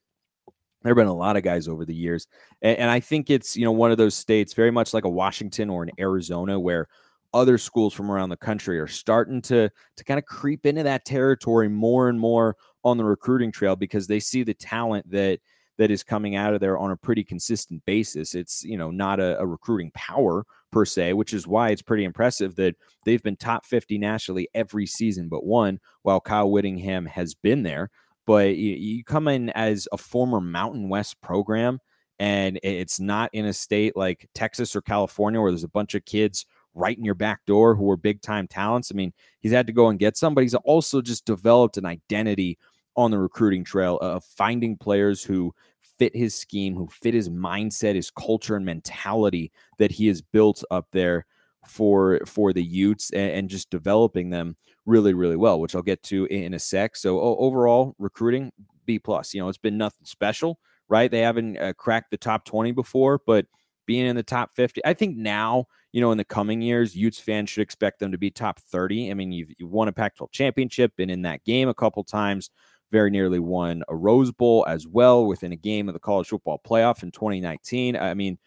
there 0.82 0.91
have 0.91 0.97
been 0.97 1.08
a 1.08 1.13
lot 1.13 1.38
of 1.38 1.43
guys 1.43 1.67
over 1.67 1.86
the 1.86 1.95
years, 1.95 2.28
and, 2.62 2.78
and 2.78 2.89
I 2.89 2.99
think 2.99 3.30
it's 3.30 3.56
you 3.56 3.65
know 3.65 3.71
one 3.71 3.91
of 3.91 3.97
those 3.97 4.15
states 4.15 4.54
very 4.54 4.71
much 4.71 4.93
like 4.93 5.06
a 5.06 5.10
Washington 5.10 5.69
or 5.69 5.84
an 5.84 5.91
Arizona 5.99 6.60
where 6.60 6.88
other 7.34 7.58
schools 7.58 7.93
from 7.93 8.10
around 8.10 8.30
the 8.30 8.38
country 8.38 8.80
are 8.80 8.88
starting 8.88 9.41
to 9.41 9.69
to 9.97 10.04
kind 10.06 10.17
of 10.17 10.25
creep 10.25 10.65
into 10.65 10.84
that 10.84 11.06
territory 11.06 11.67
more 11.67 12.08
and 12.08 12.19
more 12.19 12.56
on 12.84 12.97
the 12.97 13.04
recruiting 13.04 13.51
trail 13.51 13.75
because 13.75 14.08
they 14.08 14.19
see 14.19 14.43
the 14.43 14.54
talent 14.54 15.10
that 15.12 15.39
that 15.78 15.92
is 15.92 16.04
coming 16.04 16.36
out 16.36 16.54
of 16.54 16.62
there 16.62 16.78
on 16.78 16.92
a 16.92 16.98
pretty 16.98 17.24
consistent 17.24 17.84
basis. 17.86 18.36
It's, 18.36 18.64
you 18.64 18.78
know, 18.78 18.92
not 18.92 19.20
a, 19.20 19.40
a, 19.40 19.46
recruiting 19.46 19.92
power 19.94 20.46
per 20.72 20.86
se, 20.86 21.14
which 21.14 21.34
is 21.34 21.48
why 21.48 21.70
it's 21.70 21.82
pretty 21.82 22.06
impressive 22.06 22.56
that 22.56 22.76
they've 23.04 23.22
been 23.22 23.36
top 23.36 23.66
50 23.66 23.98
nationally 23.98 24.48
every 24.54 24.86
season 24.86 25.28
but 25.28 25.46
one, 25.46 25.80
while 26.04 26.22
Kyle 26.22 26.50
Whittingham 26.50 27.06
has 27.06 27.34
been 27.34 27.64
there. 27.64 27.90
But 28.26 28.56
you, 28.56 28.76
you 28.76 29.04
come 29.04 29.28
in 29.28 29.50
as 29.52 29.88
a 29.92 29.98
former 29.98 30.42
Mountain 30.42 30.90
West 30.90 31.20
program, 31.22 31.80
and 32.18 32.60
it's 32.64 33.00
not 33.00 33.30
in 33.34 33.46
a 33.46 33.54
state 33.54 33.96
like 33.96 34.28
Texas 34.34 34.76
or 34.76 34.82
California 34.82 35.42
where 35.42 35.52
there's 35.52 35.64
a 35.64 35.70
bunch 35.70 35.96
of 35.96 36.06
kids 36.06 36.46
right 36.74 36.98
in 36.98 37.06
your 37.06 37.16
back 37.16 37.46
door 37.46 37.76
who 37.76 37.90
are 37.90 37.98
big 37.98 38.22
time 38.22 38.48
talents. 38.48 38.92
I 38.92 38.96
mean, 38.96 39.14
he's 39.40 39.52
had 39.52 39.68
to 39.68 39.74
go 39.74 39.90
and 39.90 40.00
get 40.00 40.18
some, 40.18 40.34
but 40.34 40.44
he's 40.44 40.56
also 40.56 41.02
just 41.02 41.26
developed 41.26 41.78
an 41.78 41.86
identity 41.86 42.58
on 42.95 43.12
the 43.12 43.19
recruiting 43.19 43.63
trail 43.63 43.97
of 43.97 44.23
finding 44.23 44.77
players 44.77 45.23
who 45.23 45.53
fit 45.97 46.15
his 46.15 46.36
scheme, 46.36 46.75
who 46.75 46.88
fit 46.88 47.13
his 47.13 47.29
mindset, 47.29 47.95
his 47.95 48.12
culture 48.12 48.55
and 48.55 48.65
mentality 48.65 49.51
that 49.77 49.91
he 49.91 50.08
has 50.08 50.21
built 50.21 50.63
up 50.71 50.88
there 50.91 51.25
for 51.67 52.19
for 52.25 52.53
the 52.53 52.63
Utes 52.63 53.12
and, 53.12 53.31
and 53.31 53.49
just 53.49 53.69
developing 53.69 54.29
them 54.29 54.55
really 54.86 55.13
really 55.13 55.36
well, 55.36 55.60
which 55.60 55.75
I'll 55.75 55.81
get 55.81 56.03
to 56.03 56.25
in 56.25 56.53
a 56.53 56.60
sec. 56.60 56.95
So 56.95 57.19
overall 57.19 57.95
recruiting 57.97 58.51
B 58.86 58.99
plus. 58.99 59.34
You 59.34 59.41
know, 59.41 59.49
it's 59.49 59.58
been 59.58 59.77
nothing 59.77 60.05
special, 60.05 60.60
right? 60.88 61.10
They 61.10 61.21
haven't 61.21 61.58
uh, 61.58 61.73
cracked 61.73 62.12
the 62.12 62.17
top 62.17 62.45
20 62.45 62.71
before, 62.71 63.19
but 63.25 63.45
being 63.88 64.05
in 64.05 64.15
the 64.15 64.23
top 64.23 64.51
50, 64.55 64.81
I 64.84 64.93
think 64.93 65.15
now, 65.15 65.65
you 65.91 66.01
know, 66.01 66.12
in 66.12 66.17
the 66.17 66.25
coming 66.25 66.62
years, 66.62 66.95
Utes 66.95 67.19
fans 67.19 67.49
should 67.49 67.62
expect 67.62 67.99
them 67.99 68.12
to 68.12 68.17
be 68.17 68.31
top 68.31 68.60
30. 68.60 69.12
I 69.12 69.13
mean, 69.13 69.31
you've, 69.31 69.49
you've 69.58 69.71
won 69.71 69.88
a 69.88 69.91
Pac 69.91 70.15
12 70.15 70.31
championship, 70.31 70.95
been 70.95 71.10
in 71.12 71.21
that 71.23 71.43
game 71.43 71.69
a 71.69 71.73
couple 71.73 72.03
times 72.03 72.49
very 72.91 73.10
nearly 73.10 73.39
won 73.39 73.84
a 73.88 73.95
Rose 73.95 74.32
Bowl 74.32 74.65
as 74.67 74.88
well 74.88 75.26
within 75.26 75.52
a 75.52 75.58
game 75.58 75.88
of 75.88 75.93
the 75.93 76.00
college 76.00 76.28
football 76.28 76.62
playoff 76.65 77.04
in 77.04 77.12
2019. 77.12 77.95
I 77.95 78.13
mean, 78.13 78.38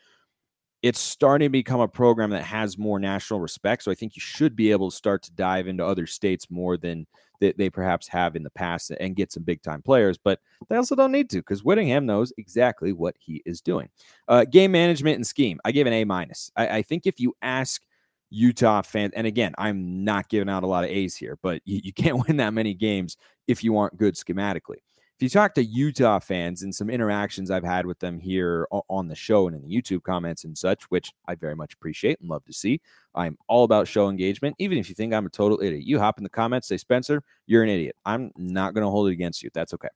it's 0.83 1.01
starting 1.01 1.47
to 1.47 1.51
become 1.51 1.81
a 1.81 1.89
program 1.89 2.31
that 2.31 2.45
has 2.45 2.79
more 2.79 3.01
national 3.01 3.41
respect. 3.41 3.83
So 3.83 3.91
I 3.91 3.95
think 3.95 4.15
you 4.15 4.21
should 4.21 4.55
be 4.55 4.71
able 4.71 4.91
to 4.91 4.97
start 4.97 5.23
to 5.25 5.33
dive 5.33 5.67
into 5.67 5.85
other 5.85 6.07
states 6.07 6.51
more 6.51 6.77
than 6.77 7.07
that 7.41 7.57
they 7.59 7.71
perhaps 7.71 8.09
have 8.09 8.37
in 8.37 8.43
the 8.43 8.51
past 8.51 8.91
and 9.01 9.17
get 9.17 9.33
some 9.33 9.43
big 9.43 9.63
time 9.63 9.83
players. 9.83 10.19
But 10.19 10.41
they 10.69 10.77
also 10.77 10.95
don't 10.95 11.13
need 11.13 11.31
to 11.31 11.39
because 11.39 11.65
Whittingham 11.65 12.07
knows 12.07 12.33
exactly 12.39 12.93
what 12.93 13.17
he 13.19 13.43
is 13.45 13.61
doing. 13.61 13.89
Uh, 14.29 14.45
game 14.45 14.73
management 14.73 15.17
and 15.17 15.27
scheme, 15.27 15.61
I 15.65 15.73
give 15.73 15.87
an 15.87 15.93
A 15.93 16.05
minus. 16.05 16.51
I, 16.57 16.69
I 16.69 16.83
think 16.83 17.07
if 17.07 17.21
you 17.21 17.35
ask 17.43 17.83
Utah 18.31 18.83
fans, 18.83 19.13
and 19.15 19.27
again, 19.27 19.55
I'm 19.59 20.05
not 20.05 20.29
giving 20.29 20.49
out 20.49 20.63
a 20.63 20.67
lot 20.67 20.85
of 20.85 20.91
A's 20.91 21.17
here, 21.17 21.39
but 21.43 21.63
you, 21.65 21.81
you 21.85 21.93
can't 21.95 22.27
win 22.27 22.37
that 22.39 22.55
many 22.55 22.75
games 22.75 23.17
if 23.47 23.65
you 23.65 23.77
aren't 23.77 23.97
good 23.97 24.15
schematically. 24.15 24.79
If 25.19 25.25
you 25.25 25.31
talk 25.31 25.53
to 25.55 25.65
Utah 25.65 26.21
fans 26.21 26.63
and 26.63 26.73
some 26.73 26.89
interactions 26.89 27.51
I've 27.51 27.65
had 27.65 27.87
with 27.87 27.99
them 27.99 28.21
here 28.21 28.69
on 28.89 29.09
the 29.09 29.17
show 29.17 29.49
and 29.49 29.57
in 29.57 29.69
the 29.69 29.69
YouTube 29.69 30.05
comments 30.05 30.45
and 30.45 30.57
such, 30.57 30.85
which 30.91 31.11
I 31.27 31.35
very 31.35 31.57
much 31.57 31.75
appreciate 31.75 32.21
and 32.21 32.31
love 32.31 32.45
to 32.45 32.53
see, 32.53 32.81
I'm 33.17 33.37
all 33.49 33.65
about 33.65 33.89
show 33.89 34.09
engagement. 34.09 34.55
Even 34.61 34.79
if 34.79 34.89
you 34.89 34.95
think 34.95 35.13
I'm 35.13 35.27
a 35.27 35.31
total 35.31 35.61
idiot, 35.61 35.83
you 35.83 35.99
hop 35.99 36.19
in 36.19 36.23
the 36.23 36.31
comments, 36.31 36.69
say, 36.69 36.77
Spencer, 36.77 37.25
you're 37.49 37.65
an 37.65 37.69
idiot. 37.69 37.97
I'm 38.07 38.31
not 38.37 38.75
going 38.75 38.85
to 38.85 38.91
hold 38.91 39.09
it 39.09 39.13
against 39.13 39.43
you. 39.43 39.51
That's 39.53 39.75
okay. 39.75 39.89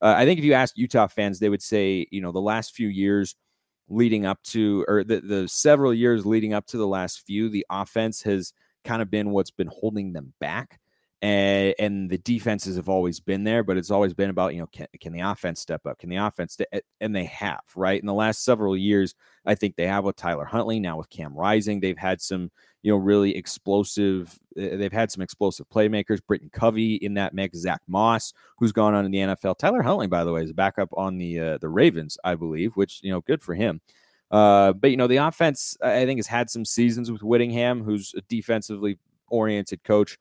Uh, 0.00 0.14
I 0.16 0.24
think 0.24 0.38
if 0.38 0.44
you 0.44 0.52
ask 0.52 0.78
Utah 0.78 1.08
fans, 1.08 1.40
they 1.40 1.48
would 1.48 1.62
say, 1.62 2.06
you 2.12 2.20
know, 2.20 2.30
the 2.30 2.38
last 2.38 2.76
few 2.76 2.86
years, 2.86 3.34
leading 3.88 4.26
up 4.26 4.42
to, 4.44 4.84
or 4.88 5.04
the, 5.04 5.20
the 5.20 5.48
several 5.48 5.92
years 5.94 6.26
leading 6.26 6.52
up 6.52 6.66
to 6.66 6.76
the 6.76 6.86
last 6.86 7.26
few, 7.26 7.48
the 7.48 7.66
offense 7.70 8.22
has 8.22 8.52
kind 8.84 9.02
of 9.02 9.10
been 9.10 9.30
what's 9.30 9.50
been 9.50 9.70
holding 9.72 10.12
them 10.12 10.32
back. 10.40 10.80
And, 11.20 11.74
and 11.80 12.08
the 12.08 12.18
defenses 12.18 12.76
have 12.76 12.88
always 12.88 13.18
been 13.18 13.42
there, 13.42 13.64
but 13.64 13.76
it's 13.76 13.90
always 13.90 14.14
been 14.14 14.30
about, 14.30 14.54
you 14.54 14.60
know, 14.60 14.68
can, 14.68 14.86
can 15.00 15.12
the 15.12 15.20
offense 15.20 15.60
step 15.60 15.84
up? 15.84 15.98
Can 15.98 16.10
the 16.10 16.16
offense, 16.16 16.54
st- 16.54 16.68
eh, 16.72 16.80
and 17.00 17.14
they 17.14 17.24
have, 17.24 17.62
right? 17.74 18.00
In 18.00 18.06
the 18.06 18.14
last 18.14 18.44
several 18.44 18.76
years, 18.76 19.16
I 19.44 19.56
think 19.56 19.74
they 19.74 19.88
have 19.88 20.04
with 20.04 20.14
Tyler 20.14 20.44
Huntley, 20.44 20.78
now 20.78 20.96
with 20.96 21.10
Cam 21.10 21.34
Rising. 21.34 21.80
They've 21.80 21.98
had 21.98 22.20
some 22.20 22.52
you 22.82 22.92
know, 22.92 22.98
really 22.98 23.36
explosive. 23.36 24.38
Eh, 24.56 24.76
they've 24.76 24.92
had 24.92 25.10
some 25.10 25.22
explosive 25.22 25.68
playmakers. 25.68 26.20
Britton 26.26 26.50
Covey 26.52 26.94
in 26.96 27.14
that 27.14 27.34
mix. 27.34 27.58
Zach 27.58 27.80
Moss, 27.88 28.32
who's 28.58 28.72
gone 28.72 28.94
on 28.94 29.04
in 29.04 29.10
the 29.10 29.18
NFL. 29.18 29.58
Tyler 29.58 29.82
Huntley, 29.82 30.06
by 30.06 30.24
the 30.24 30.32
way, 30.32 30.42
is 30.42 30.50
a 30.50 30.54
backup 30.54 30.88
on 30.96 31.18
the 31.18 31.40
uh, 31.40 31.58
the 31.58 31.68
Ravens, 31.68 32.18
I 32.24 32.34
believe, 32.34 32.72
which 32.76 33.00
you 33.02 33.10
know, 33.10 33.20
good 33.20 33.42
for 33.42 33.54
him. 33.54 33.80
Uh, 34.30 34.72
but 34.72 34.90
you 34.90 34.96
know, 34.96 35.06
the 35.06 35.16
offense, 35.16 35.76
I 35.82 36.04
think, 36.04 36.18
has 36.18 36.26
had 36.26 36.50
some 36.50 36.64
seasons 36.64 37.10
with 37.10 37.22
Whittingham, 37.22 37.82
who's 37.82 38.14
a 38.16 38.20
defensively 38.28 38.98
oriented 39.28 39.82
coach. 39.84 40.18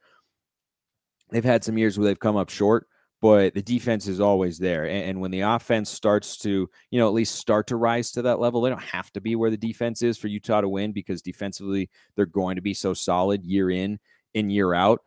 They've 1.29 1.43
had 1.43 1.63
some 1.63 1.77
years 1.77 1.97
where 1.97 2.07
they've 2.07 2.19
come 2.19 2.37
up 2.37 2.49
short 2.49 2.87
but 3.21 3.53
the 3.53 3.61
defense 3.61 4.07
is 4.07 4.19
always 4.19 4.57
there. 4.57 4.85
And, 4.85 5.09
and, 5.09 5.21
when 5.21 5.31
the 5.31 5.41
offense 5.41 5.89
starts 5.89 6.37
to, 6.39 6.69
you 6.91 6.99
know, 6.99 7.07
at 7.07 7.13
least 7.13 7.35
start 7.35 7.67
to 7.67 7.75
rise 7.75 8.11
to 8.11 8.21
that 8.23 8.39
level, 8.39 8.61
they 8.61 8.69
don't 8.69 8.81
have 8.81 9.11
to 9.13 9.21
be 9.21 9.35
where 9.35 9.49
the 9.49 9.57
defense 9.57 10.01
is 10.01 10.17
for 10.17 10.27
Utah 10.27 10.61
to 10.61 10.69
win 10.69 10.91
because 10.91 11.21
defensively 11.21 11.89
they're 12.15 12.25
going 12.25 12.55
to 12.55 12.61
be 12.61 12.73
so 12.73 12.93
solid 12.93 13.43
year 13.43 13.71
in 13.71 13.99
and 14.35 14.51
year 14.51 14.73
out. 14.73 15.01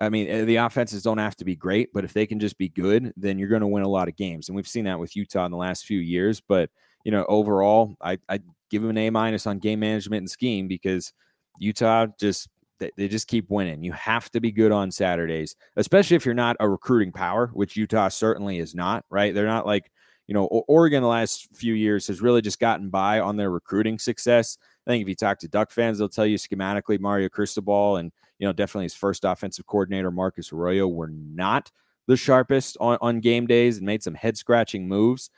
I 0.00 0.08
mean, 0.08 0.26
eh, 0.26 0.44
the 0.44 0.56
offenses 0.56 1.04
don't 1.04 1.18
have 1.18 1.36
to 1.36 1.44
be 1.44 1.54
great, 1.54 1.92
but 1.92 2.04
if 2.04 2.12
they 2.12 2.26
can 2.26 2.40
just 2.40 2.58
be 2.58 2.68
good, 2.68 3.12
then 3.16 3.38
you're 3.38 3.48
going 3.48 3.60
to 3.60 3.68
win 3.68 3.84
a 3.84 3.88
lot 3.88 4.08
of 4.08 4.16
games. 4.16 4.48
And 4.48 4.56
we've 4.56 4.66
seen 4.66 4.84
that 4.86 4.98
with 4.98 5.14
Utah 5.14 5.44
in 5.46 5.52
the 5.52 5.56
last 5.56 5.86
few 5.86 6.00
years. 6.00 6.40
But, 6.40 6.70
you 7.04 7.12
know, 7.12 7.24
overall, 7.28 7.94
I, 8.00 8.18
I 8.28 8.40
give 8.70 8.82
them 8.82 8.90
an 8.90 8.98
A 8.98 9.10
minus 9.10 9.46
on 9.46 9.60
game 9.60 9.78
management 9.78 10.22
and 10.22 10.30
scheme 10.30 10.66
because 10.66 11.12
Utah 11.58 12.06
just 12.18 12.48
they, 12.96 13.08
just 13.08 13.28
keep 13.28 13.50
winning. 13.50 13.82
You 13.82 13.92
have 13.92 14.30
to 14.30 14.40
be 14.40 14.52
good 14.52 14.72
on 14.72 14.90
Saturdays, 14.90 15.56
especially 15.76 16.16
if 16.16 16.24
you're 16.24 16.34
not 16.34 16.56
a 16.60 16.68
recruiting 16.68 17.12
power, 17.12 17.48
which 17.52 17.76
Utah 17.76 18.08
certainly 18.08 18.58
is 18.58 18.74
not, 18.74 19.04
right? 19.10 19.34
They're 19.34 19.46
not 19.46 19.66
like, 19.66 19.90
you 20.26 20.34
know, 20.34 20.44
Oregon 20.44 21.02
the 21.02 21.08
last 21.08 21.48
few 21.54 21.74
years 21.74 22.06
has 22.06 22.20
really 22.20 22.42
just 22.42 22.60
gotten 22.60 22.90
by 22.90 23.20
on 23.20 23.36
their 23.36 23.50
recruiting 23.50 23.98
success. 23.98 24.56
I 24.86 24.90
think 24.90 25.02
if 25.02 25.08
you 25.08 25.14
talk 25.14 25.38
to 25.40 25.48
Duck 25.48 25.70
fans, 25.70 25.98
they'll 25.98 26.08
tell 26.08 26.26
you 26.26 26.38
schematically 26.38 26.98
Mario 26.98 27.28
Cristobal 27.28 27.96
and, 27.96 28.12
you 28.38 28.46
know, 28.46 28.52
definitely 28.52 28.86
his 28.86 28.94
first 28.94 29.24
offensive 29.24 29.66
coordinator, 29.66 30.10
Marcus 30.10 30.52
Arroyo, 30.52 30.88
were 30.88 31.10
not 31.10 31.70
the 32.06 32.16
sharpest 32.16 32.76
on, 32.80 32.98
on 33.00 33.20
game 33.20 33.46
days 33.46 33.78
and 33.78 33.86
made 33.86 34.02
some 34.02 34.14
head 34.14 34.36
scratching 34.36 34.88
moves. 34.88 35.30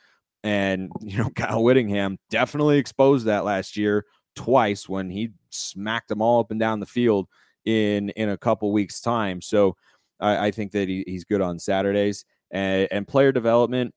And, 0.43 0.91
you 1.01 1.17
know, 1.17 1.29
Kyle 1.29 1.63
Whittingham 1.63 2.17
definitely 2.29 2.77
exposed 2.77 3.25
that 3.25 3.45
last 3.45 3.77
year 3.77 4.05
twice 4.35 4.87
when 4.87 5.09
he 5.09 5.31
smacked 5.55 6.09
them 6.09 6.21
all 6.21 6.39
up 6.39 6.51
and 6.51 6.59
down 6.59 6.79
the 6.79 6.85
field 6.85 7.27
in 7.65 8.09
in 8.11 8.29
a 8.29 8.37
couple 8.37 8.71
weeks 8.71 9.01
time. 9.01 9.41
So 9.41 9.75
I, 10.19 10.47
I 10.47 10.51
think 10.51 10.71
that 10.71 10.87
he, 10.87 11.03
he's 11.07 11.23
good 11.23 11.41
on 11.41 11.59
Saturdays 11.59 12.25
and, 12.51 12.87
and 12.91 13.07
player 13.07 13.31
development. 13.31 13.93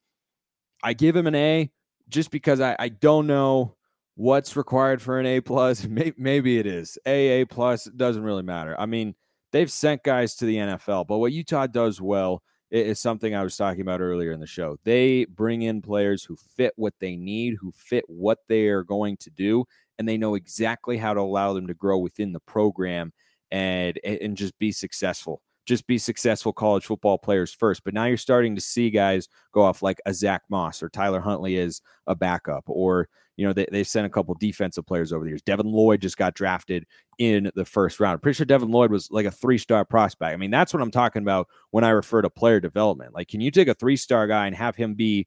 I 0.82 0.92
give 0.92 1.16
him 1.16 1.26
an 1.26 1.34
A 1.34 1.70
just 2.08 2.30
because 2.30 2.60
I, 2.60 2.76
I 2.78 2.88
don't 2.88 3.26
know 3.26 3.76
what's 4.14 4.56
required 4.56 5.02
for 5.02 5.20
an 5.20 5.26
A 5.26 5.40
plus. 5.40 5.84
Maybe, 5.88 6.14
maybe 6.16 6.58
it 6.58 6.66
is 6.66 6.98
A 7.06 7.42
A 7.42 7.46
plus. 7.46 7.84
Doesn't 7.84 8.22
really 8.22 8.42
matter. 8.42 8.78
I 8.78 8.86
mean, 8.86 9.14
they've 9.52 9.70
sent 9.70 10.02
guys 10.02 10.34
to 10.36 10.44
the 10.44 10.56
NFL, 10.56 11.06
but 11.06 11.18
what 11.18 11.32
Utah 11.32 11.66
does 11.66 12.00
well 12.00 12.42
is 12.70 13.00
something 13.00 13.34
I 13.34 13.42
was 13.42 13.56
talking 13.56 13.80
about 13.80 14.00
earlier 14.00 14.32
in 14.32 14.40
the 14.40 14.46
show. 14.46 14.76
They 14.84 15.24
bring 15.24 15.62
in 15.62 15.80
players 15.80 16.22
who 16.22 16.36
fit 16.36 16.74
what 16.76 16.94
they 17.00 17.16
need, 17.16 17.56
who 17.58 17.72
fit 17.74 18.04
what 18.08 18.40
they 18.48 18.66
are 18.66 18.82
going 18.82 19.16
to 19.18 19.30
do, 19.30 19.64
and 19.98 20.08
they 20.08 20.16
know 20.16 20.34
exactly 20.34 20.96
how 20.96 21.14
to 21.14 21.20
allow 21.20 21.52
them 21.52 21.66
to 21.66 21.74
grow 21.74 21.98
within 21.98 22.32
the 22.32 22.40
program 22.40 23.12
and 23.50 23.98
and 24.04 24.36
just 24.36 24.58
be 24.58 24.72
successful. 24.72 25.42
Just 25.66 25.86
be 25.86 25.98
successful 25.98 26.52
college 26.52 26.86
football 26.86 27.18
players 27.18 27.52
first. 27.52 27.84
But 27.84 27.92
now 27.92 28.04
you're 28.06 28.16
starting 28.16 28.54
to 28.54 28.60
see 28.60 28.90
guys 28.90 29.28
go 29.52 29.62
off 29.62 29.82
like 29.82 30.00
a 30.06 30.14
Zach 30.14 30.42
Moss 30.48 30.82
or 30.82 30.88
Tyler 30.88 31.20
Huntley 31.20 31.58
as 31.58 31.82
a 32.06 32.14
backup, 32.14 32.64
or 32.66 33.08
you 33.36 33.46
know 33.46 33.52
they 33.52 33.66
they 33.70 33.84
sent 33.84 34.06
a 34.06 34.10
couple 34.10 34.34
defensive 34.34 34.86
players 34.86 35.12
over 35.12 35.24
the 35.24 35.30
years. 35.30 35.42
Devin 35.42 35.66
Lloyd 35.66 36.00
just 36.00 36.16
got 36.16 36.34
drafted 36.34 36.86
in 37.18 37.50
the 37.54 37.64
first 37.64 38.00
round. 38.00 38.14
I'm 38.14 38.20
pretty 38.20 38.36
sure 38.36 38.46
Devin 38.46 38.70
Lloyd 38.70 38.90
was 38.90 39.10
like 39.10 39.26
a 39.26 39.30
three 39.30 39.58
star 39.58 39.84
prospect. 39.84 40.32
I 40.32 40.36
mean 40.36 40.50
that's 40.50 40.72
what 40.72 40.82
I'm 40.82 40.90
talking 40.90 41.22
about 41.22 41.48
when 41.70 41.84
I 41.84 41.90
refer 41.90 42.22
to 42.22 42.30
player 42.30 42.60
development. 42.60 43.14
Like, 43.14 43.28
can 43.28 43.40
you 43.40 43.50
take 43.50 43.68
a 43.68 43.74
three 43.74 43.96
star 43.96 44.26
guy 44.26 44.46
and 44.46 44.56
have 44.56 44.76
him 44.76 44.94
be 44.94 45.26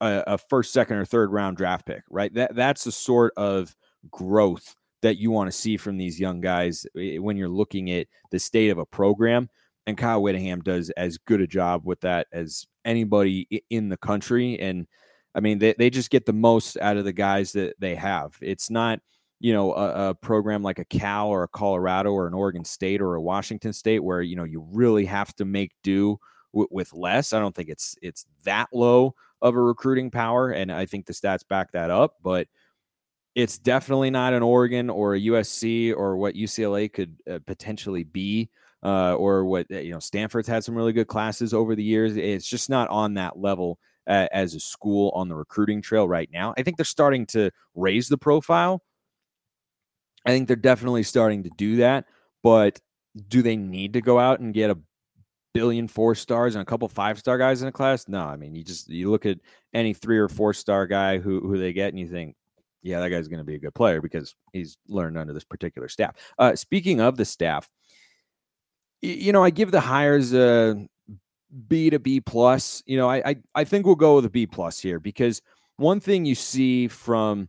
a, 0.00 0.24
a 0.26 0.38
first, 0.38 0.72
second, 0.72 0.96
or 0.96 1.04
third 1.04 1.32
round 1.32 1.56
draft 1.56 1.86
pick? 1.86 2.02
Right. 2.10 2.32
That 2.34 2.54
that's 2.54 2.84
the 2.84 2.92
sort 2.92 3.32
of 3.36 3.74
growth 4.10 4.74
that 5.02 5.18
you 5.18 5.30
want 5.30 5.48
to 5.48 5.56
see 5.56 5.76
from 5.76 5.96
these 5.96 6.18
young 6.18 6.40
guys 6.40 6.86
eh, 6.98 7.18
when 7.18 7.36
you're 7.36 7.48
looking 7.48 7.90
at 7.90 8.06
the 8.30 8.38
state 8.38 8.70
of 8.70 8.78
a 8.78 8.86
program. 8.86 9.48
And 9.86 9.96
Kyle 9.96 10.20
Whittingham 10.20 10.62
does 10.62 10.90
as 10.90 11.18
good 11.18 11.40
a 11.40 11.46
job 11.46 11.82
with 11.84 12.00
that 12.00 12.26
as 12.32 12.66
anybody 12.84 13.62
in 13.70 13.88
the 13.88 13.96
country. 13.96 14.58
And 14.58 14.86
I 15.34 15.40
mean, 15.40 15.58
they, 15.58 15.74
they 15.78 15.90
just 15.90 16.10
get 16.10 16.26
the 16.26 16.32
most 16.32 16.76
out 16.78 16.96
of 16.96 17.04
the 17.04 17.12
guys 17.12 17.52
that 17.52 17.74
they 17.78 17.94
have. 17.94 18.36
It's 18.40 18.68
not, 18.68 19.00
you 19.38 19.52
know, 19.52 19.74
a, 19.74 20.08
a 20.08 20.14
program 20.14 20.62
like 20.62 20.78
a 20.78 20.84
Cal 20.86 21.28
or 21.28 21.44
a 21.44 21.48
Colorado 21.48 22.10
or 22.10 22.26
an 22.26 22.34
Oregon 22.34 22.64
State 22.64 23.00
or 23.00 23.14
a 23.14 23.22
Washington 23.22 23.72
State 23.72 24.02
where, 24.02 24.22
you 24.22 24.34
know, 24.34 24.44
you 24.44 24.66
really 24.72 25.04
have 25.04 25.34
to 25.36 25.44
make 25.44 25.72
do 25.84 26.18
w- 26.52 26.68
with 26.70 26.92
less. 26.92 27.32
I 27.32 27.38
don't 27.38 27.54
think 27.54 27.68
it's 27.68 27.96
it's 28.02 28.26
that 28.44 28.68
low 28.72 29.14
of 29.42 29.54
a 29.54 29.62
recruiting 29.62 30.10
power. 30.10 30.50
And 30.50 30.72
I 30.72 30.86
think 30.86 31.06
the 31.06 31.12
stats 31.12 31.46
back 31.46 31.72
that 31.72 31.90
up. 31.90 32.14
But 32.22 32.48
it's 33.36 33.58
definitely 33.58 34.10
not 34.10 34.32
an 34.32 34.42
Oregon 34.42 34.88
or 34.88 35.14
a 35.14 35.20
USC 35.20 35.94
or 35.94 36.16
what 36.16 36.34
UCLA 36.34 36.90
could 36.90 37.16
uh, 37.30 37.38
potentially 37.46 38.02
be, 38.02 38.48
uh, 38.82 39.14
or 39.14 39.44
what 39.44 39.66
uh, 39.70 39.78
you 39.78 39.92
know. 39.92 40.00
Stanford's 40.00 40.48
had 40.48 40.64
some 40.64 40.74
really 40.74 40.94
good 40.94 41.06
classes 41.06 41.52
over 41.52 41.76
the 41.76 41.84
years. 41.84 42.16
It's 42.16 42.48
just 42.48 42.70
not 42.70 42.88
on 42.88 43.14
that 43.14 43.38
level 43.38 43.78
uh, 44.06 44.26
as 44.32 44.54
a 44.54 44.60
school 44.60 45.12
on 45.14 45.28
the 45.28 45.36
recruiting 45.36 45.82
trail 45.82 46.08
right 46.08 46.30
now. 46.32 46.54
I 46.56 46.62
think 46.62 46.78
they're 46.78 46.84
starting 46.84 47.26
to 47.26 47.50
raise 47.74 48.08
the 48.08 48.16
profile. 48.16 48.82
I 50.24 50.30
think 50.30 50.48
they're 50.48 50.56
definitely 50.56 51.02
starting 51.02 51.42
to 51.42 51.50
do 51.58 51.76
that, 51.76 52.06
but 52.42 52.80
do 53.28 53.42
they 53.42 53.56
need 53.56 53.92
to 53.92 54.00
go 54.00 54.18
out 54.18 54.40
and 54.40 54.54
get 54.54 54.70
a 54.70 54.78
billion 55.52 55.88
four 55.88 56.14
stars 56.14 56.54
and 56.54 56.62
a 56.62 56.66
couple 56.66 56.88
five 56.88 57.18
star 57.18 57.36
guys 57.36 57.60
in 57.60 57.68
a 57.68 57.72
class? 57.72 58.08
No, 58.08 58.20
I 58.24 58.36
mean 58.36 58.54
you 58.54 58.64
just 58.64 58.88
you 58.88 59.10
look 59.10 59.26
at 59.26 59.38
any 59.74 59.92
three 59.92 60.16
or 60.16 60.28
four 60.30 60.54
star 60.54 60.86
guy 60.86 61.18
who 61.18 61.40
who 61.40 61.58
they 61.58 61.74
get 61.74 61.90
and 61.90 61.98
you 61.98 62.08
think 62.08 62.34
yeah, 62.86 63.00
that 63.00 63.10
guy's 63.10 63.26
going 63.26 63.38
to 63.38 63.44
be 63.44 63.56
a 63.56 63.58
good 63.58 63.74
player 63.74 64.00
because 64.00 64.34
he's 64.52 64.78
learned 64.86 65.18
under 65.18 65.32
this 65.32 65.44
particular 65.44 65.88
staff. 65.88 66.14
Uh, 66.38 66.54
speaking 66.54 67.00
of 67.00 67.16
the 67.16 67.24
staff, 67.24 67.68
you 69.02 69.32
know, 69.32 69.42
I 69.42 69.50
give 69.50 69.72
the 69.72 69.80
hires 69.80 70.32
a 70.32 70.86
B 71.66 71.90
to 71.90 71.98
B 71.98 72.20
plus. 72.20 72.84
You 72.86 72.96
know, 72.96 73.10
I, 73.10 73.30
I 73.30 73.36
I 73.56 73.64
think 73.64 73.86
we'll 73.86 73.96
go 73.96 74.14
with 74.14 74.24
a 74.24 74.30
B 74.30 74.46
plus 74.46 74.78
here 74.78 75.00
because 75.00 75.42
one 75.76 76.00
thing 76.00 76.24
you 76.24 76.36
see 76.36 76.86
from 76.86 77.48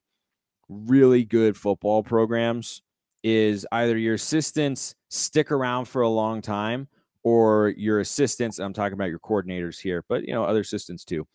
really 0.69 1.23
good 1.23 1.55
football 1.55 2.03
programs 2.03 2.81
is 3.23 3.65
either 3.71 3.97
your 3.97 4.15
assistants 4.15 4.95
stick 5.09 5.51
around 5.51 5.85
for 5.85 6.01
a 6.01 6.09
long 6.09 6.41
time 6.41 6.87
or 7.23 7.69
your 7.77 7.99
assistants 7.99 8.59
i'm 8.59 8.73
talking 8.73 8.93
about 8.93 9.09
your 9.09 9.19
coordinators 9.19 9.79
here 9.79 10.03
but 10.09 10.23
you 10.27 10.33
know 10.33 10.43
other 10.43 10.59
assistants 10.59 11.05
too 11.05 11.25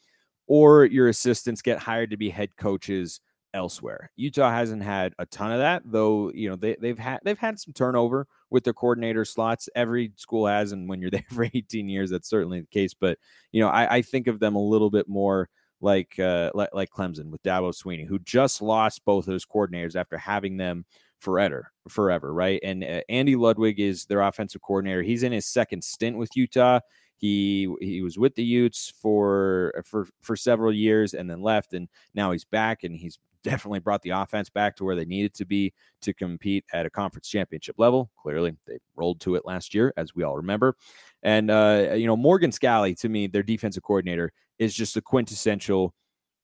or 0.47 0.85
your 0.85 1.09
assistants 1.09 1.63
get 1.63 1.79
hired 1.79 2.11
to 2.11 2.17
be 2.17 2.29
head 2.29 2.55
coaches 2.57 3.21
elsewhere. 3.55 4.11
Utah 4.17 4.51
hasn't 4.51 4.83
had 4.83 5.15
a 5.19 5.27
ton 5.27 5.53
of 5.53 5.59
that, 5.59 5.83
though. 5.85 6.31
You 6.35 6.51
know 6.51 6.57
they 6.57 6.77
they've 6.81 6.99
had 6.99 7.21
they've 7.25 7.39
had 7.39 7.59
some 7.59 7.73
turnover 7.73 8.27
with 8.51 8.65
their 8.65 8.73
coordinator 8.73 9.25
slots. 9.25 9.69
Every 9.75 10.13
school 10.17 10.47
has, 10.47 10.73
and 10.73 10.89
when 10.89 11.01
you're 11.01 11.11
there 11.13 11.25
for 11.31 11.45
18 11.45 11.89
years, 11.89 12.11
that's 12.11 12.29
certainly 12.29 12.61
the 12.61 12.67
case. 12.67 12.95
But 12.95 13.19
you 13.53 13.61
know, 13.61 13.69
I, 13.69 13.97
I 13.97 14.03
think 14.03 14.27
of 14.27 14.41
them 14.41 14.55
a 14.55 14.63
little 14.63 14.91
bit 14.91 15.09
more 15.09 15.49
like 15.81 16.19
uh, 16.19 16.51
like, 16.55 16.71
like 16.73 16.91
Clemson 16.91 17.31
with 17.31 17.43
Dabo 17.43 17.75
Swinney, 17.75 18.07
who 18.07 18.19
just 18.21 18.63
lost 18.63 19.05
both 19.05 19.27
those 19.27 19.45
coordinators 19.45 19.97
after 19.97 20.17
having 20.17 20.57
them 20.57 20.85
forever, 21.19 21.71
forever, 21.89 22.33
right? 22.33 22.61
And 22.63 22.83
uh, 22.83 23.01
Andy 23.09 23.37
Ludwig 23.37 23.81
is 23.81 24.07
their 24.07 24.23
offensive 24.23 24.63
coordinator. 24.63 25.03
He's 25.03 25.23
in 25.23 25.33
his 25.33 25.47
second 25.47 25.83
stint 25.83 26.17
with 26.17 26.37
Utah. 26.37 26.81
He 27.17 27.73
he 27.81 28.03
was 28.03 28.19
with 28.19 28.35
the 28.35 28.45
Utes 28.45 28.93
for 29.01 29.73
for 29.85 30.09
for 30.23 30.37
several 30.37 30.73
years 30.73 31.15
and 31.15 31.31
then 31.31 31.41
left, 31.41 31.73
and 31.75 31.89
now 32.15 32.33
he's 32.33 32.45
back 32.45 32.83
and 32.83 32.97
he's 32.97 33.19
definitely 33.43 33.81
brought 33.81 34.03
the 34.03 34.11
offense 34.11 34.51
back 34.51 34.77
to 34.77 34.85
where 34.85 34.97
they 34.97 35.05
needed 35.05 35.35
to 35.35 35.45
be 35.45 35.73
to 36.03 36.13
compete 36.15 36.65
at 36.73 36.87
a 36.87 36.91
conference 36.91 37.29
championship 37.29 37.77
level. 37.79 38.11
Clearly, 38.21 38.57
they 38.67 38.79
rolled 38.97 39.21
to 39.21 39.35
it 39.35 39.45
last 39.45 39.75
year, 39.75 39.93
as 39.97 40.15
we 40.15 40.23
all 40.23 40.37
remember. 40.37 40.77
And 41.23 41.51
uh, 41.51 41.93
you 41.95 42.07
know, 42.07 42.17
Morgan 42.17 42.51
Scalley, 42.51 42.99
to 43.01 43.09
me, 43.09 43.27
their 43.27 43.43
defensive 43.43 43.83
coordinator, 43.83 44.33
is 44.59 44.75
just 44.75 44.97
a 44.97 45.03
quintessential 45.03 45.95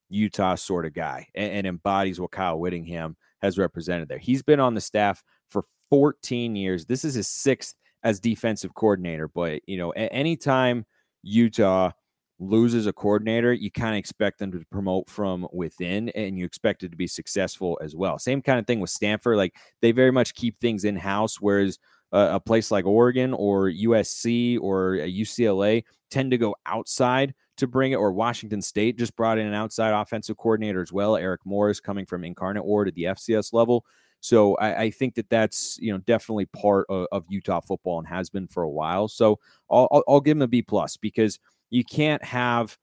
Utah 0.08 0.54
sort 0.54 0.87
of 0.87 0.94
guy 0.94 1.26
and, 1.34 1.52
and 1.52 1.66
embodies 1.66 2.20
what 2.20 2.30
Kyle 2.30 2.58
Whittingham 2.58 3.16
has 3.42 3.58
represented 3.58 4.08
there. 4.08 4.18
He's 4.18 4.42
been 4.42 4.61
on 4.61 4.74
the 4.74 4.80
staff 4.80 5.22
for 5.50 5.64
14 5.90 6.56
years. 6.56 6.87
This 6.87 7.04
is 7.04 7.14
his 7.14 7.28
sixth 7.28 7.74
as 8.02 8.20
defensive 8.20 8.74
coordinator, 8.74 9.28
but 9.28 9.61
you 9.66 9.76
know, 9.76 9.90
anytime 9.90 10.84
Utah 11.22 11.90
loses 12.38 12.87
a 12.87 12.92
coordinator, 12.92 13.53
you 13.53 13.70
kind 13.70 13.94
of 13.94 13.98
expect 13.98 14.38
them 14.38 14.53
to 14.53 14.64
promote 14.70 15.09
from 15.09 15.46
within 15.53 16.09
and 16.11 16.38
you 16.38 16.44
expect 16.44 16.83
it 16.83 16.90
to 16.90 16.96
be 16.96 17.07
successful 17.07 17.79
as 17.83 17.96
well. 17.96 18.18
Same 18.18 18.42
kind 18.42 18.59
of 18.59 18.66
thing 18.66 18.81
with 18.81 18.90
Stanford. 18.90 19.37
Like 19.37 19.55
they 19.83 19.92
very 19.92 20.12
much 20.12 20.35
keep 20.35 20.59
things 20.61 20.85
in 20.85 20.96
house, 20.96 21.40
whereas 21.40 21.79
uh, 22.12 22.29
a 22.33 22.40
place 22.40 22.70
like 22.70 22.87
Oregon 22.87 23.35
or 23.35 23.68
USC 23.70 24.59
or 24.61 24.92
UCLA 24.92 25.85
tend 26.11 26.31
to 26.31 26.38
go 26.38 26.55
outside 26.66 27.35
to 27.59 27.66
bring 27.66 27.92
it, 27.92 27.96
or 27.96 28.12
Washington 28.12 28.62
State 28.62 28.96
just 28.96 29.16
brought 29.16 29.37
in 29.37 29.46
an 29.46 29.53
outside 29.53 29.90
offensive 29.90 30.37
coordinator 30.37 30.81
as 30.81 30.92
well. 30.92 31.16
Eric 31.16 31.40
Morris 31.44 31.81
coming 31.81 32.07
from 32.07 32.24
Incarnate 32.24 32.64
Word 32.64 32.88
at 32.88 32.94
the 32.94 33.05
FCS 33.05 33.53
level. 33.53 33.85
So 34.20 34.55
I, 34.57 34.83
I 34.83 34.90
think 34.90 35.14
that 35.16 35.29
that's 35.29 35.79
you 35.81 35.92
know 35.92 35.98
definitely 35.98 36.46
part 36.46 36.87
of, 36.88 37.07
of, 37.12 37.27
Utah 37.29 37.61
football 37.61 37.98
and 37.98 38.09
has 38.09 38.31
been 38.31 38.48
for 38.48 38.62
a 38.62 38.70
while. 38.70 39.09
So 39.09 39.38
I'll, 39.70 39.88
I'll, 39.92 40.05
I'll 40.09 40.20
give 40.20 40.37
him 40.37 40.42
a 40.42 40.48
B 40.48 40.62
plus 40.62 40.96
because 40.96 41.38
you 41.70 41.85
can't 41.85 42.24
have 42.24 42.76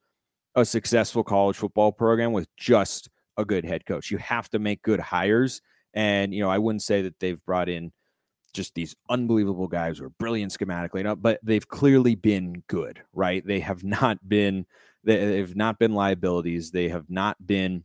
a 0.55 0.65
successful 0.65 1.23
college 1.23 1.57
football 1.57 1.91
program 1.91 2.31
with 2.31 2.47
just 2.55 3.09
a 3.37 3.45
good 3.45 3.65
head 3.65 3.85
coach. 3.85 4.11
You 4.11 4.17
have 4.19 4.49
to 4.51 4.59
make 4.59 4.81
good 4.81 4.99
hires. 4.99 5.61
And, 5.93 6.33
you 6.33 6.41
know, 6.41 6.49
I 6.49 6.57
wouldn't 6.57 6.83
say 6.83 7.01
that 7.01 7.19
they've 7.19 7.43
brought 7.45 7.69
in 7.69 7.91
just 8.53 8.73
these 8.73 8.95
unbelievable 9.09 9.67
guys 9.67 9.97
who 9.97 10.05
are 10.05 10.11
brilliant 10.11 10.53
schematically, 10.53 11.21
but 11.21 11.39
they've 11.43 11.67
clearly 11.67 12.15
been 12.15 12.63
good, 12.67 13.01
right? 13.13 13.45
They 13.45 13.59
have 13.59 13.83
not 13.83 14.17
been, 14.27 14.65
they've 15.03 15.55
not 15.55 15.77
been 15.77 15.93
liabilities. 15.93 16.71
They 16.71 16.87
have 16.89 17.09
not 17.09 17.35
been, 17.45 17.83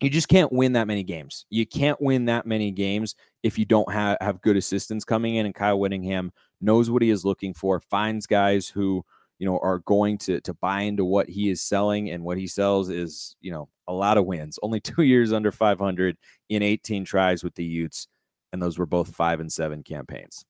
you 0.00 0.10
just 0.10 0.28
can't 0.28 0.52
win 0.52 0.74
that 0.74 0.86
many 0.86 1.02
games. 1.02 1.46
You 1.48 1.64
can't 1.64 2.00
win 2.00 2.26
that 2.26 2.46
many 2.46 2.70
games 2.70 3.14
if 3.42 3.58
you 3.58 3.64
don't 3.64 3.90
have, 3.90 4.18
have 4.20 4.42
good 4.42 4.58
assistants 4.58 5.06
coming 5.06 5.36
in. 5.36 5.46
And 5.46 5.54
Kyle 5.54 5.80
Whittingham 5.80 6.30
knows 6.60 6.90
what 6.90 7.00
he 7.00 7.08
is 7.08 7.24
looking 7.24 7.54
for, 7.54 7.80
finds 7.80 8.26
guys 8.26 8.68
who, 8.68 9.02
you 9.38 9.46
know, 9.46 9.58
are 9.62 9.80
going 9.80 10.18
to 10.18 10.40
to 10.40 10.54
buy 10.54 10.82
into 10.82 11.04
what 11.04 11.28
he 11.28 11.50
is 11.50 11.62
selling, 11.62 12.10
and 12.10 12.22
what 12.22 12.38
he 12.38 12.46
sells 12.46 12.88
is, 12.88 13.36
you 13.40 13.50
know, 13.50 13.68
a 13.88 13.92
lot 13.92 14.18
of 14.18 14.26
wins. 14.26 14.58
Only 14.62 14.80
two 14.80 15.02
years 15.02 15.32
under 15.32 15.52
500 15.52 16.16
in 16.48 16.62
18 16.62 17.04
tries 17.04 17.44
with 17.44 17.54
the 17.54 17.64
Utes, 17.64 18.08
and 18.52 18.62
those 18.62 18.78
were 18.78 18.86
both 18.86 19.14
five 19.14 19.40
and 19.40 19.52
seven 19.52 19.82
campaigns. 19.82 20.44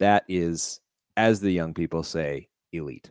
That 0.00 0.24
is, 0.28 0.80
as 1.16 1.40
the 1.40 1.52
young 1.52 1.74
people 1.74 2.02
say, 2.02 2.48
elite. 2.72 3.10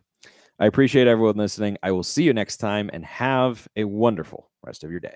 I 0.60 0.68
appreciate 0.68 1.08
everyone 1.08 1.36
listening. 1.36 1.78
I 1.82 1.92
will 1.92 2.04
see 2.04 2.24
you 2.24 2.34
next 2.34 2.58
time, 2.58 2.90
and 2.94 3.06
have 3.06 3.68
a 3.76 3.84
wonderful 3.84 4.50
rest 4.64 4.84
of 4.84 4.92
your 4.92 5.00
day. 5.00 5.16